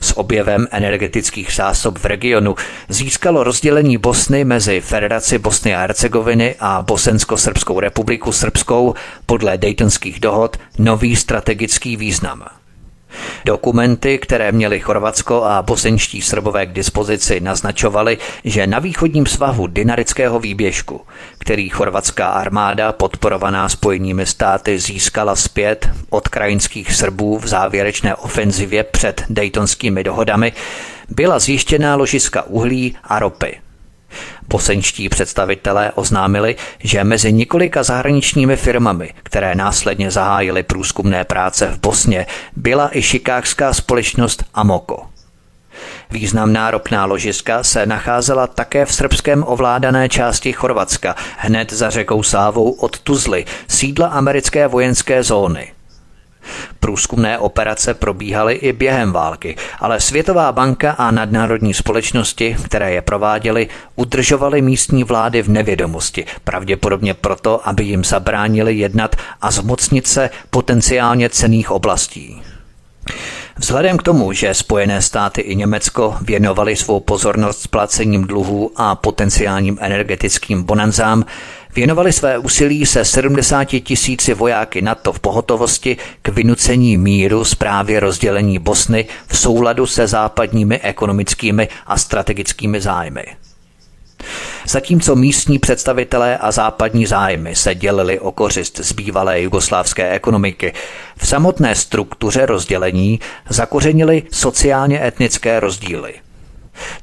[0.00, 2.54] S objevem energetických zásob v regionu
[2.88, 8.94] získalo rozdělení Bosny mezi Federaci Bosny a Hercegoviny a Bosensko-Srbskou republiku Srbskou
[9.26, 12.44] podle Daytonských dohod nový strategický význam–
[13.44, 20.40] Dokumenty, které měly Chorvatsko a bosenští Srbové k dispozici, naznačovaly, že na východním svahu Dinarického
[20.40, 21.00] výběžku,
[21.38, 29.22] který chorvatská armáda podporovaná spojenými státy získala zpět od krajinských Srbů v závěrečné ofenzivě před
[29.30, 30.52] Daytonskými dohodami,
[31.08, 33.60] byla zjištěná ložiska uhlí a ropy–
[34.48, 42.26] Bosenští představitelé oznámili, že mezi několika zahraničními firmami, které následně zahájily průzkumné práce v Bosně,
[42.56, 45.06] byla i šikákská společnost Amoko.
[46.10, 52.70] Významná ropná ložiska se nacházela také v srbském ovládané části Chorvatska, hned za řekou Sávou
[52.70, 55.72] od Tuzly, sídla americké vojenské zóny–
[56.80, 63.68] Průzkumné operace probíhaly i během války, ale Světová banka a nadnárodní společnosti, které je prováděly,
[63.96, 71.28] udržovaly místní vlády v nevědomosti, pravděpodobně proto, aby jim zabránili jednat a zmocnit se potenciálně
[71.28, 72.42] cených oblastí.
[73.56, 79.78] Vzhledem k tomu, že Spojené státy i Německo věnovali svou pozornost splacením dluhů a potenciálním
[79.80, 81.24] energetickým bonanzám,
[81.74, 88.58] věnovali své úsilí se 70 tisíci vojáky NATO v pohotovosti k vynucení míru zprávě rozdělení
[88.58, 93.24] Bosny v souladu se západními ekonomickými a strategickými zájmy.
[94.66, 100.72] Zatímco místní představitelé a západní zájmy se dělili o kořist z bývalé jugoslávské ekonomiky,
[101.16, 106.14] v samotné struktuře rozdělení zakořenili sociálně etnické rozdíly–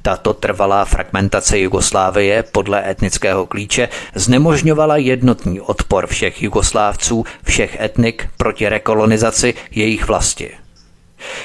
[0.02, 8.70] tato trvalá fragmentace Jugoslávie podle etnického klíče znemožňovala jednotný odpor všech Jugoslávců, všech etnik proti
[8.70, 10.52] rekolonizaci jejich vlasti.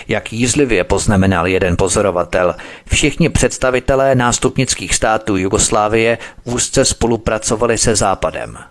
[0.08, 2.54] Jak jízlivě poznamenal jeden pozorovatel,
[2.86, 8.58] všichni představitelé nástupnických států Jugoslávie úzce spolupracovali se Západem–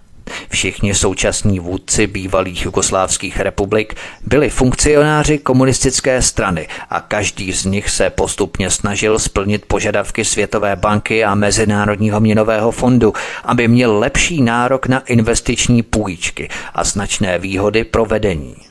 [0.49, 8.09] Všichni současní vůdci bývalých jugoslávských republik byli funkcionáři komunistické strany a každý z nich se
[8.09, 13.13] postupně snažil splnit požadavky Světové banky a Mezinárodního měnového fondu,
[13.43, 18.68] aby měl lepší nárok na investiční půjčky a značné výhody pro vedení.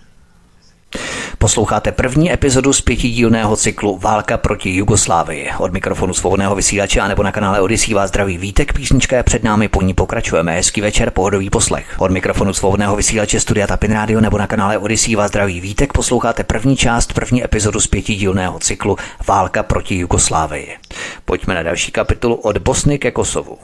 [1.39, 5.51] Posloucháte první epizodu z pětidílného cyklu Válka proti Jugoslávii.
[5.59, 9.69] Od mikrofonu svobodného vysílače nebo na kanále Odisí vás zdraví Vítek, písnička je před námi,
[9.69, 10.55] po ní pokračujeme.
[10.55, 11.95] Hezký večer, pohodový poslech.
[11.99, 16.45] Od mikrofonu svobodného vysílače Studia Tapin Radio nebo na kanále Odisí vás zdraví Vítek, posloucháte
[16.45, 20.77] první část, první epizodu z pětidílného cyklu Válka proti Jugoslávii.
[21.25, 23.59] Pojďme na další kapitolu od Bosny ke Kosovu.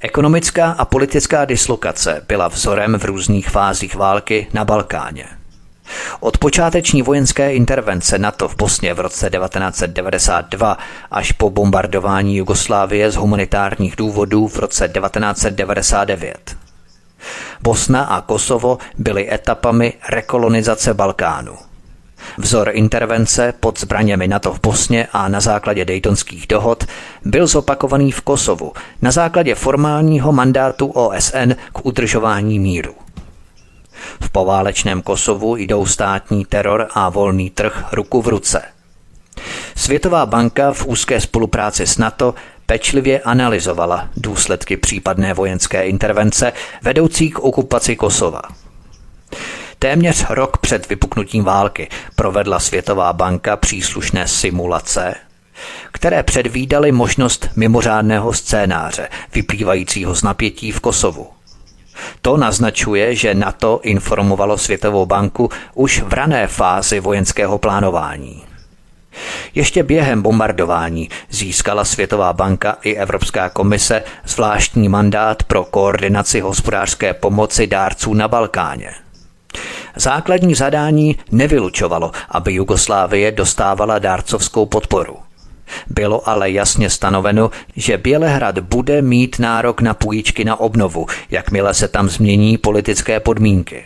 [0.00, 5.41] Ekonomická a politická dislokace byla vzorem v různých fázích války na Balkáně.
[6.20, 10.78] Od počáteční vojenské intervence NATO v Bosně v roce 1992
[11.10, 16.56] až po bombardování Jugoslávie z humanitárních důvodů v roce 1999.
[17.62, 21.56] Bosna a Kosovo byly etapami rekolonizace Balkánu.
[22.38, 26.84] Vzor intervence pod zbraněmi NATO v Bosně a na základě Daytonských dohod
[27.24, 28.72] byl zopakovaný v Kosovu
[29.02, 33.01] na základě formálního mandátu OSN k udržování míru.
[34.20, 38.62] V poválečném Kosovu jdou státní teror a volný trh ruku v ruce.
[39.76, 42.34] Světová banka v úzké spolupráci s NATO
[42.66, 48.42] pečlivě analyzovala důsledky případné vojenské intervence vedoucí k okupaci Kosova.
[49.78, 55.14] Téměř rok před vypuknutím války provedla Světová banka příslušné simulace,
[55.92, 61.28] které předvídaly možnost mimořádného scénáře vyplývajícího z napětí v Kosovu.
[62.22, 68.42] To naznačuje, že NATO informovalo Světovou banku už v rané fázi vojenského plánování.
[69.54, 77.66] Ještě během bombardování získala Světová banka i Evropská komise zvláštní mandát pro koordinaci hospodářské pomoci
[77.66, 78.94] dárců na Balkáně.
[79.96, 85.16] Základní zadání nevylučovalo, aby Jugoslávie dostávala dárcovskou podporu.
[85.86, 91.88] Bylo ale jasně stanoveno, že Bělehrad bude mít nárok na půjčky na obnovu, jakmile se
[91.88, 93.84] tam změní politické podmínky.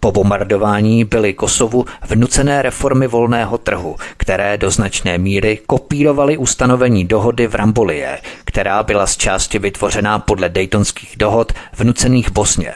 [0.00, 7.46] Po bombardování byly Kosovu vnucené reformy volného trhu, které do značné míry kopírovaly ustanovení dohody
[7.46, 12.74] v Rambolie, která byla z části vytvořená podle Daytonských dohod vnucených Bosně.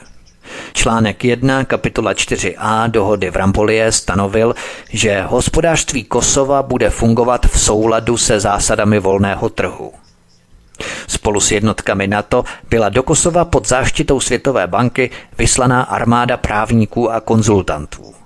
[0.73, 4.55] Článek 1, kapitola 4a dohody v Rambolie stanovil,
[4.91, 9.93] že hospodářství Kosova bude fungovat v souladu se zásadami volného trhu.
[11.07, 17.21] Spolu s jednotkami NATO byla do Kosova pod záštitou Světové banky vyslaná armáda právníků a
[17.21, 18.22] konzultantů.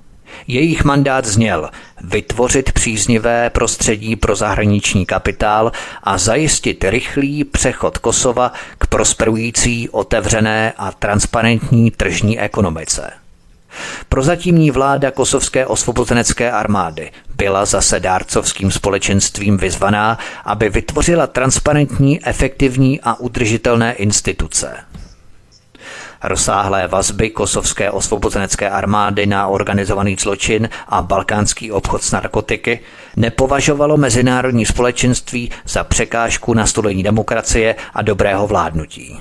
[0.46, 1.70] Jejich mandát zněl
[2.04, 5.72] vytvořit příznivé prostředí pro zahraniční kapitál
[6.02, 13.10] a zajistit rychlý přechod Kosova k prosperující, otevřené a transparentní tržní ekonomice.
[14.08, 23.14] Prozatímní vláda kosovské osvobozenecké armády byla zase dárcovským společenstvím vyzvaná, aby vytvořila transparentní, efektivní a
[23.14, 24.76] udržitelné instituce.
[26.22, 32.80] Rozsáhlé vazby kosovské osvobozenecké armády na organizovaný zločin a balkánský obchod s narkotiky
[33.16, 39.20] nepovažovalo mezinárodní společenství za překážku nastolení demokracie a dobrého vládnutí.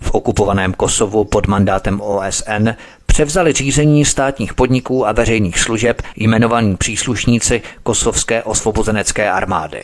[0.00, 2.68] V okupovaném Kosovu pod mandátem OSN
[3.06, 9.82] převzali řízení státních podniků a veřejných služeb jmenovaní příslušníci kosovské osvobozenecké armády.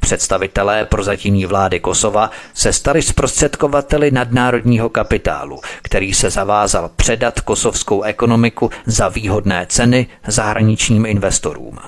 [0.00, 8.70] Představitelé prozatímní vlády Kosova se stali zprostředkovateli nadnárodního kapitálu, který se zavázal předat kosovskou ekonomiku
[8.86, 11.78] za výhodné ceny zahraničním investorům.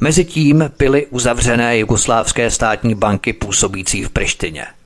[0.00, 4.66] Mezitím byly uzavřené jugoslávské státní banky působící v Prištině–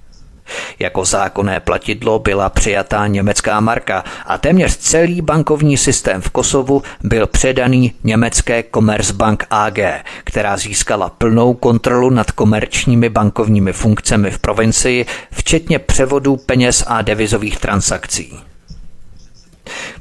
[0.78, 7.26] jako zákonné platidlo byla přijatá německá marka a téměř celý bankovní systém v Kosovu byl
[7.26, 9.78] předaný německé Commerzbank AG,
[10.24, 17.58] která získala plnou kontrolu nad komerčními bankovními funkcemi v provincii, včetně převodu peněz a devizových
[17.58, 18.38] transakcí.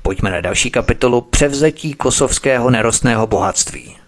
[0.01, 4.00] Pojďme na další kapitolu Převzetí kosovského nerostného bohatství.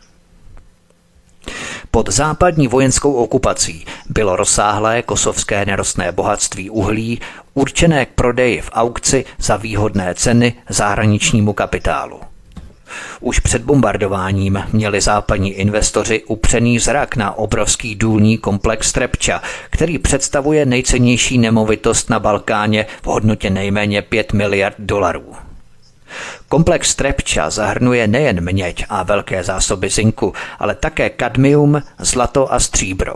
[1.96, 7.20] Pod západní vojenskou okupací bylo rozsáhlé kosovské nerostné bohatství uhlí
[7.54, 12.20] určené k prodeji v aukci za výhodné ceny zahraničnímu kapitálu.
[13.20, 20.66] Už před bombardováním měli západní investoři upřený zrak na obrovský důlní komplex Trepča, který představuje
[20.66, 25.43] nejcennější nemovitost na Balkáně v hodnotě nejméně 5 miliard dolarů.
[26.54, 33.16] Komplex Trepča zahrnuje nejen měď a velké zásoby zinku, ale také kadmium, zlato a stříbro.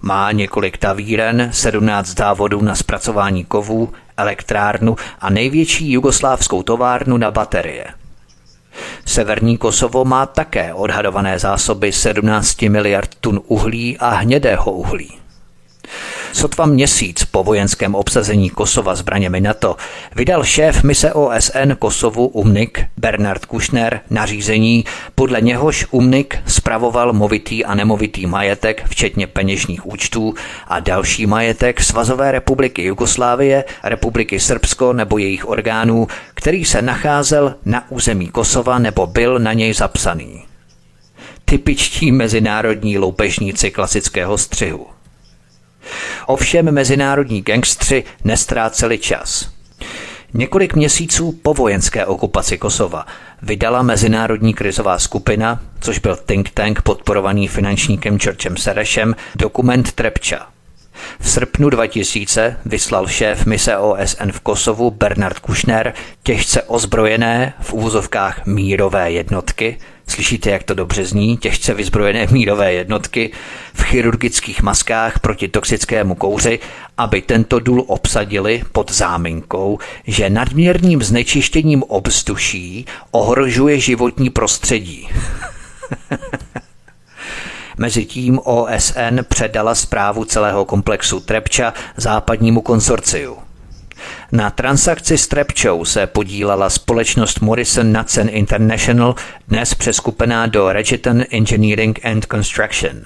[0.00, 7.84] Má několik tavíren, 17 závodů na zpracování kovů, elektrárnu a největší jugoslávskou továrnu na baterie.
[9.04, 15.21] Severní Kosovo má také odhadované zásoby 17 miliard tun uhlí a hnědého uhlí.
[16.32, 19.76] Sotva měsíc po vojenském obsazení Kosova zbraněmi NATO
[20.16, 27.74] vydal šéf mise OSN Kosovu UMNIK Bernard Kushner nařízení, podle něhož UMNIK spravoval movitý a
[27.74, 30.34] nemovitý majetek, včetně peněžních účtů
[30.68, 37.90] a další majetek Svazové republiky Jugoslávie, republiky Srbsko nebo jejich orgánů, který se nacházel na
[37.90, 40.44] území Kosova nebo byl na něj zapsaný
[41.44, 44.91] typičtí mezinárodní loupežníci klasického střihu.
[46.26, 49.48] Ovšem mezinárodní gangstři nestráceli čas.
[50.34, 53.06] Několik měsíců po vojenské okupaci Kosova
[53.42, 60.46] vydala Mezinárodní krizová skupina, což byl think tank podporovaný finančníkem Churchem Serešem, dokument Trepča.
[61.20, 68.46] V srpnu 2000 vyslal šéf mise OSN v Kosovu Bernard Kushner těžce ozbrojené v úvozovkách
[68.46, 71.36] mírové jednotky Slyšíte, jak to dobře zní?
[71.36, 73.30] Těžce vyzbrojené mírové jednotky
[73.74, 76.58] v chirurgických maskách proti toxickému kouři,
[76.98, 85.08] aby tento důl obsadili pod záminkou, že nadměrným znečištěním obzduší ohrožuje životní prostředí.
[87.78, 93.36] Mezitím OSN předala zprávu celého komplexu Trepča západnímu konsorciu.
[94.32, 99.14] Na transakci s Trepčou se podílala společnost Morrison Knudsen International,
[99.48, 103.04] dnes přeskupená do Regiton Engineering and Construction.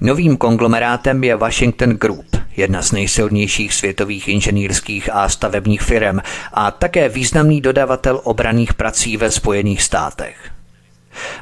[0.00, 6.18] Novým konglomerátem je Washington Group, jedna z nejsilnějších světových inženýrských a stavebních firm
[6.52, 10.36] a také významný dodavatel obraných prací ve Spojených státech.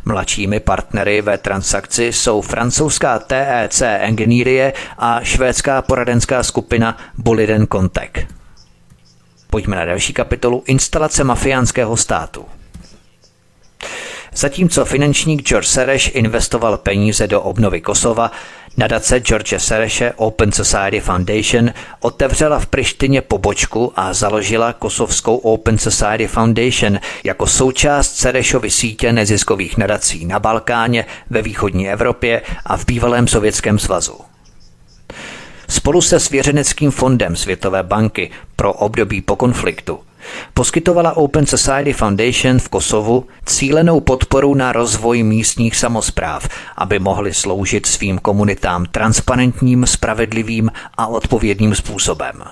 [0.04, 8.41] Mladšími partnery ve transakci jsou francouzská TEC Engineerie a švédská poradenská skupina Boliden Contec.
[9.52, 12.44] Pojďme na další kapitolu Instalace mafiánského státu.
[14.34, 18.30] Zatímco finančník George Sereš investoval peníze do obnovy Kosova,
[18.76, 21.70] nadace George Sereše Open Society Foundation
[22.00, 29.76] otevřela v Prištině pobočku a založila kosovskou Open Society Foundation jako součást Serešovy sítě neziskových
[29.76, 34.31] nadací na Balkáně, ve východní Evropě a v bývalém Sovětském svazu.
[35.72, 40.00] Spolu se Svěřeneckým fondem Světové banky pro období po konfliktu
[40.54, 47.86] poskytovala Open Society Foundation v Kosovu cílenou podporu na rozvoj místních samozpráv, aby mohly sloužit
[47.86, 52.44] svým komunitám transparentním, spravedlivým a odpovědným způsobem.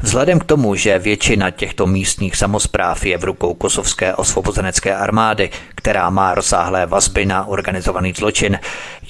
[0.00, 6.10] Vzhledem k tomu, že většina těchto místních samozpráv je v rukou kosovské osvobozenecké armády, která
[6.10, 8.58] má rozsáhlé vazby na organizovaný zločin,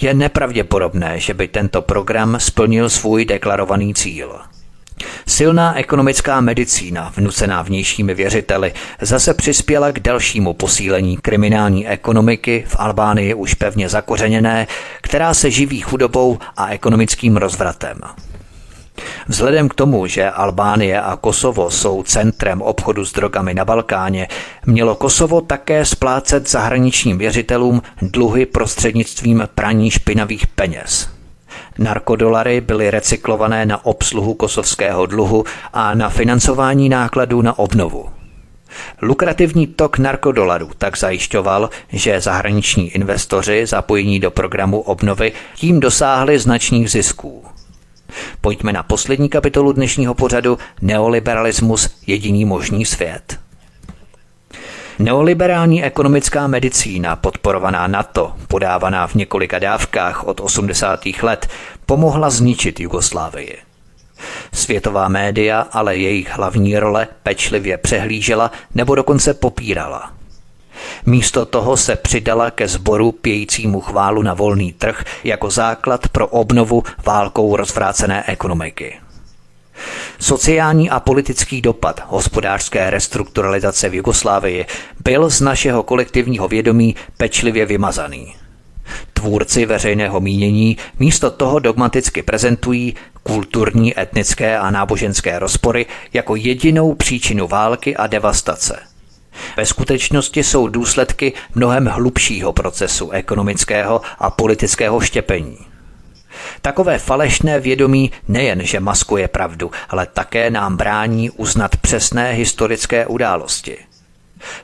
[0.01, 4.41] je nepravděpodobné, že by tento program splnil svůj deklarovaný cíl.
[5.27, 13.35] Silná ekonomická medicína, vnucená vnějšími věřiteli, zase přispěla k dalšímu posílení kriminální ekonomiky v Albánii
[13.35, 14.67] už pevně zakořeněné,
[15.01, 18.01] která se živí chudobou a ekonomickým rozvratem.
[19.29, 24.29] Vzhledem k tomu, že Albánie a Kosovo jsou centrem obchodu s drogami na Balkáně,
[24.67, 31.09] mělo Kosovo také splácet zahraničním věřitelům dluhy prostřednictvím praní špinavých peněz.
[31.79, 38.09] Narkodolary byly recyklované na obsluhu kosovského dluhu a na financování nákladů na obnovu.
[39.03, 46.91] Lukrativní tok narkodolarů tak zajišťoval, že zahraniční investoři zapojení do programu obnovy tím dosáhli značných
[46.91, 47.45] zisků.
[48.41, 53.39] Pojďme na poslední kapitolu dnešního pořadu Neoliberalismus jediný možný svět.
[54.99, 61.01] Neoliberální ekonomická medicína, podporovaná NATO, podávaná v několika dávkách od 80.
[61.23, 61.49] let,
[61.87, 63.59] pomohla zničit Jugoslávii.
[64.53, 70.13] Světová média ale jejich hlavní role pečlivě přehlížela nebo dokonce popírala.
[71.07, 76.83] Místo toho se přidala ke sboru pějícímu chválu na volný trh jako základ pro obnovu
[77.05, 79.01] válkou rozvrácené ekonomiky.
[80.19, 84.67] Sociální a politický dopad hospodářské restrukturalizace v Jugoslávii
[85.05, 88.35] byl z našeho kolektivního vědomí pečlivě vymazaný.
[89.13, 97.49] Tvůrci veřejného mínění místo toho dogmaticky prezentují kulturní, etnické a náboženské rozpory jako jedinou příčinu
[97.49, 98.94] války a devastace.
[99.57, 105.59] Ve skutečnosti jsou důsledky mnohem hlubšího procesu ekonomického a politického štěpení.
[106.63, 113.79] Takové falešné vědomí nejen, že maskuje pravdu, ale také nám brání uznat přesné historické události.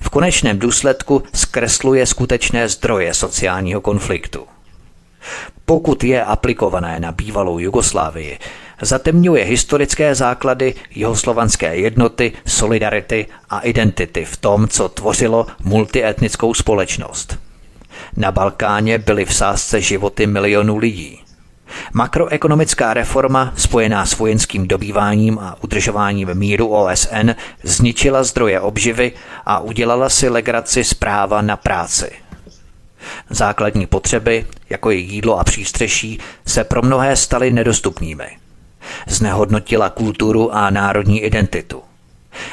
[0.01, 4.47] V konečném důsledku zkresluje skutečné zdroje sociálního konfliktu.
[5.64, 8.38] Pokud je aplikované na bývalou Jugoslávii,
[8.82, 17.39] zatemňuje historické základy jihoslovanské jednoty, solidarity a identity v tom, co tvořilo multietnickou společnost.
[18.16, 21.20] Na Balkáně byly v sázce životy milionů lidí.
[21.93, 27.31] Makroekonomická reforma spojená s vojenským dobýváním a udržováním míru OSN
[27.62, 29.12] zničila zdroje obživy
[29.47, 32.11] a udělala si legraci zpráva na práci.
[33.31, 38.27] Základní potřeby, jako je jídlo a přístřeší, se pro mnohé staly nedostupnými.
[39.09, 41.82] Znehodnotila kulturu a národní identitu.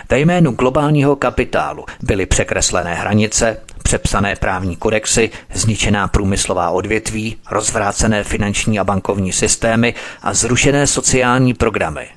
[0.09, 8.79] Ve jménu globálního kapitálu byly překreslené hranice, přepsané právní kodexy, zničená průmyslová odvětví, rozvrácené finanční
[8.79, 12.07] a bankovní systémy a zrušené sociální programy.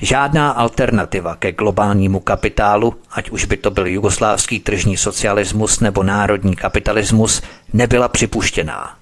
[0.00, 6.56] Žádná alternativa ke globálnímu kapitálu, ať už by to byl jugoslávský tržní socialismus nebo národní
[6.56, 7.42] kapitalismus,
[7.72, 8.96] nebyla připuštěná.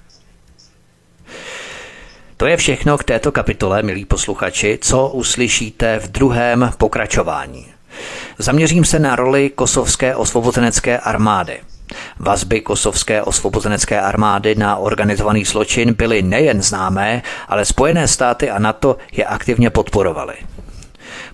[2.37, 7.67] To je všechno k této kapitole, milí posluchači, co uslyšíte v druhém pokračování.
[8.39, 11.61] Zaměřím se na roli kosovské osvobozenecké armády–
[12.19, 18.97] Vazby kosovské osvobozenecké armády na organizovaný zločin byly nejen známé, ale Spojené státy a NATO
[19.13, 20.35] je aktivně podporovaly.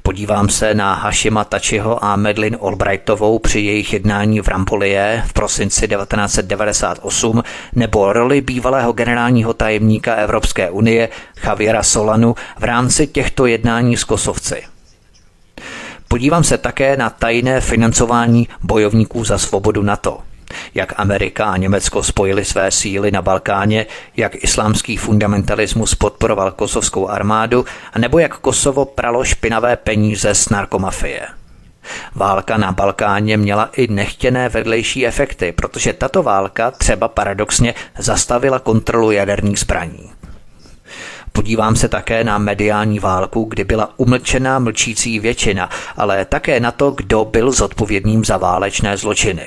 [0.09, 5.89] Podívám se na Hashima Tačiho a Medlin Albrightovou při jejich jednání v Rampolie v prosinci
[5.89, 7.43] 1998
[7.75, 11.09] nebo roli bývalého generálního tajemníka Evropské unie
[11.45, 14.63] Javiera Solanu v rámci těchto jednání s Kosovci.
[16.09, 20.19] Podívám se také na tajné financování bojovníků za svobodu NATO–
[20.75, 27.65] jak Amerika a Německo spojili své síly na Balkáně, jak islámský fundamentalismus podporoval kosovskou armádu,
[27.99, 31.21] nebo jak Kosovo pralo špinavé peníze z narkomafie.
[32.15, 39.11] Válka na Balkáně měla i nechtěné vedlejší efekty, protože tato válka třeba paradoxně zastavila kontrolu
[39.11, 40.11] jaderných zbraní.
[41.33, 46.91] Podívám se také na mediální válku, kdy byla umlčená mlčící většina, ale také na to,
[46.91, 49.47] kdo byl zodpovědným za válečné zločiny.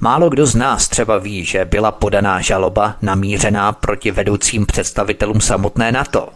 [0.00, 5.92] Málo kdo z nás třeba ví, že byla podaná žaloba namířená proti vedoucím představitelům samotné
[5.92, 6.28] NATO.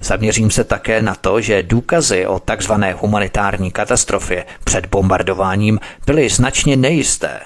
[0.00, 6.76] Zaměřím se také na to, že důkazy o takzvané humanitární katastrofě před bombardováním byly značně
[6.76, 7.40] nejisté.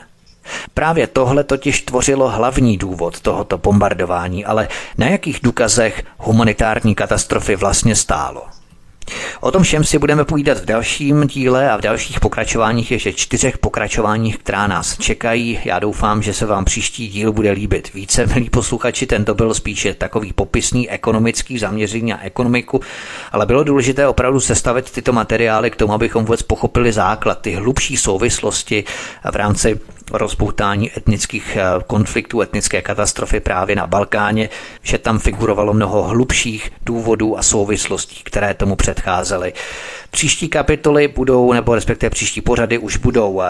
[0.74, 4.68] Právě tohle totiž tvořilo hlavní důvod tohoto bombardování, ale
[4.98, 8.55] na jakých důkazech humanitární katastrofy vlastně stálo?
[9.40, 13.58] O tom všem si budeme povídat v dalším díle a v dalších pokračováních, ještě čtyřech
[13.58, 15.58] pokračováních, která nás čekají.
[15.64, 19.06] Já doufám, že se vám příští díl bude líbit více, milí posluchači.
[19.06, 22.80] Tento byl spíše takový popisný ekonomický zaměření na ekonomiku,
[23.32, 27.96] ale bylo důležité opravdu sestavit tyto materiály k tomu, abychom vůbec pochopili základ, ty hlubší
[27.96, 28.84] souvislosti
[29.32, 29.80] v rámci
[30.12, 34.48] rozpoutání etnických eh, konfliktů, etnické katastrofy právě na Balkáně,
[34.82, 39.52] že tam figurovalo mnoho hlubších důvodů a souvislostí, které tomu předcházely.
[40.10, 43.46] Příští kapitoly budou, nebo respektive příští pořady už budou eh,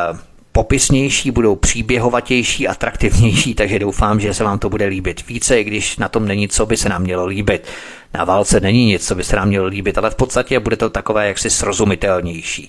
[0.52, 5.96] popisnější, budou příběhovatější, atraktivnější, takže doufám, že se vám to bude líbit více, i když
[5.96, 7.66] na tom není, co by se nám mělo líbit.
[8.14, 10.90] Na válce není nic, co by se nám mělo líbit, ale v podstatě bude to
[10.90, 12.68] takové jaksi srozumitelnější.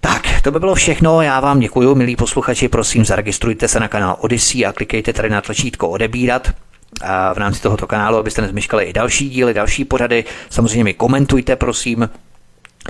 [0.00, 1.22] Tak, to by bylo všechno.
[1.22, 2.68] Já vám děkuji, milí posluchači.
[2.68, 6.52] Prosím, zaregistrujte se na kanál Odyssey a klikejte tady na tlačítko odebírat
[7.34, 10.24] v rámci tohoto kanálu, abyste nezmyškali i další díly, další pořady.
[10.50, 12.10] Samozřejmě mi komentujte, prosím,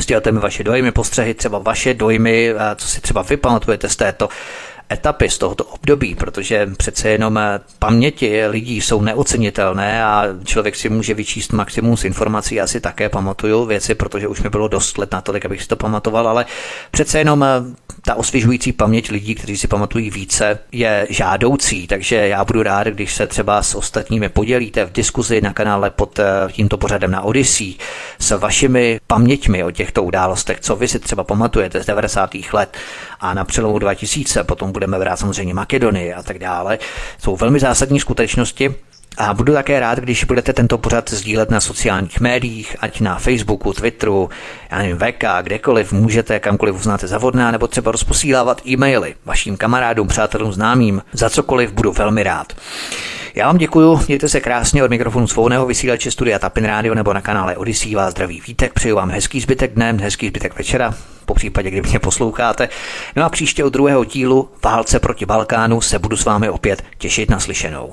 [0.00, 4.28] Sdělte mi vaše dojmy, postřehy, třeba vaše dojmy, co si třeba vy pamatujete z této
[4.92, 10.88] etapy z tohoto období, protože přece jenom eh, paměti lidí jsou neocenitelné a člověk si
[10.88, 12.54] může vyčíst maximum z informací.
[12.54, 15.68] Já si také pamatuju věci, protože už mi bylo dost let na to, abych si
[15.68, 16.46] to pamatoval, ale
[16.90, 17.48] přece jenom eh,
[18.02, 23.14] ta osvěžující paměť lidí, kteří si pamatují více, je žádoucí, takže já budu rád, když
[23.14, 27.74] se třeba s ostatními podělíte v diskuzi na kanále pod eh, tímto pořadem na Odyssey
[28.18, 32.30] s vašimi paměťmi o těchto událostech, co vy si třeba pamatujete z 90.
[32.52, 32.76] let
[33.20, 36.78] a na přelomu 2000, potom budeme brát samozřejmě Makedonii a tak dále.
[37.18, 38.74] Jsou velmi zásadní skutečnosti,
[39.16, 43.72] a budu také rád, když budete tento pořad sdílet na sociálních médiích, ať na Facebooku,
[43.72, 44.30] Twitteru,
[44.70, 47.20] já nevím, VK, kdekoliv můžete, kamkoliv uznáte za
[47.50, 52.52] nebo třeba rozposílávat e-maily vašim kamarádům, přátelům, známým, za cokoliv budu velmi rád.
[53.34, 57.20] Já vám děkuji, mějte se krásně od mikrofonu svobodného vysílače Studia Tapin Radio nebo na
[57.20, 60.94] kanále Odyssey vás zdraví vítek, přeju vám hezký zbytek dne, hezký zbytek večera,
[61.26, 62.68] po případě, kdyby mě posloucháte.
[63.16, 67.30] No a příště od druhého dílu Válce proti Balkánu se budu s vámi opět těšit
[67.30, 67.92] na slyšenou.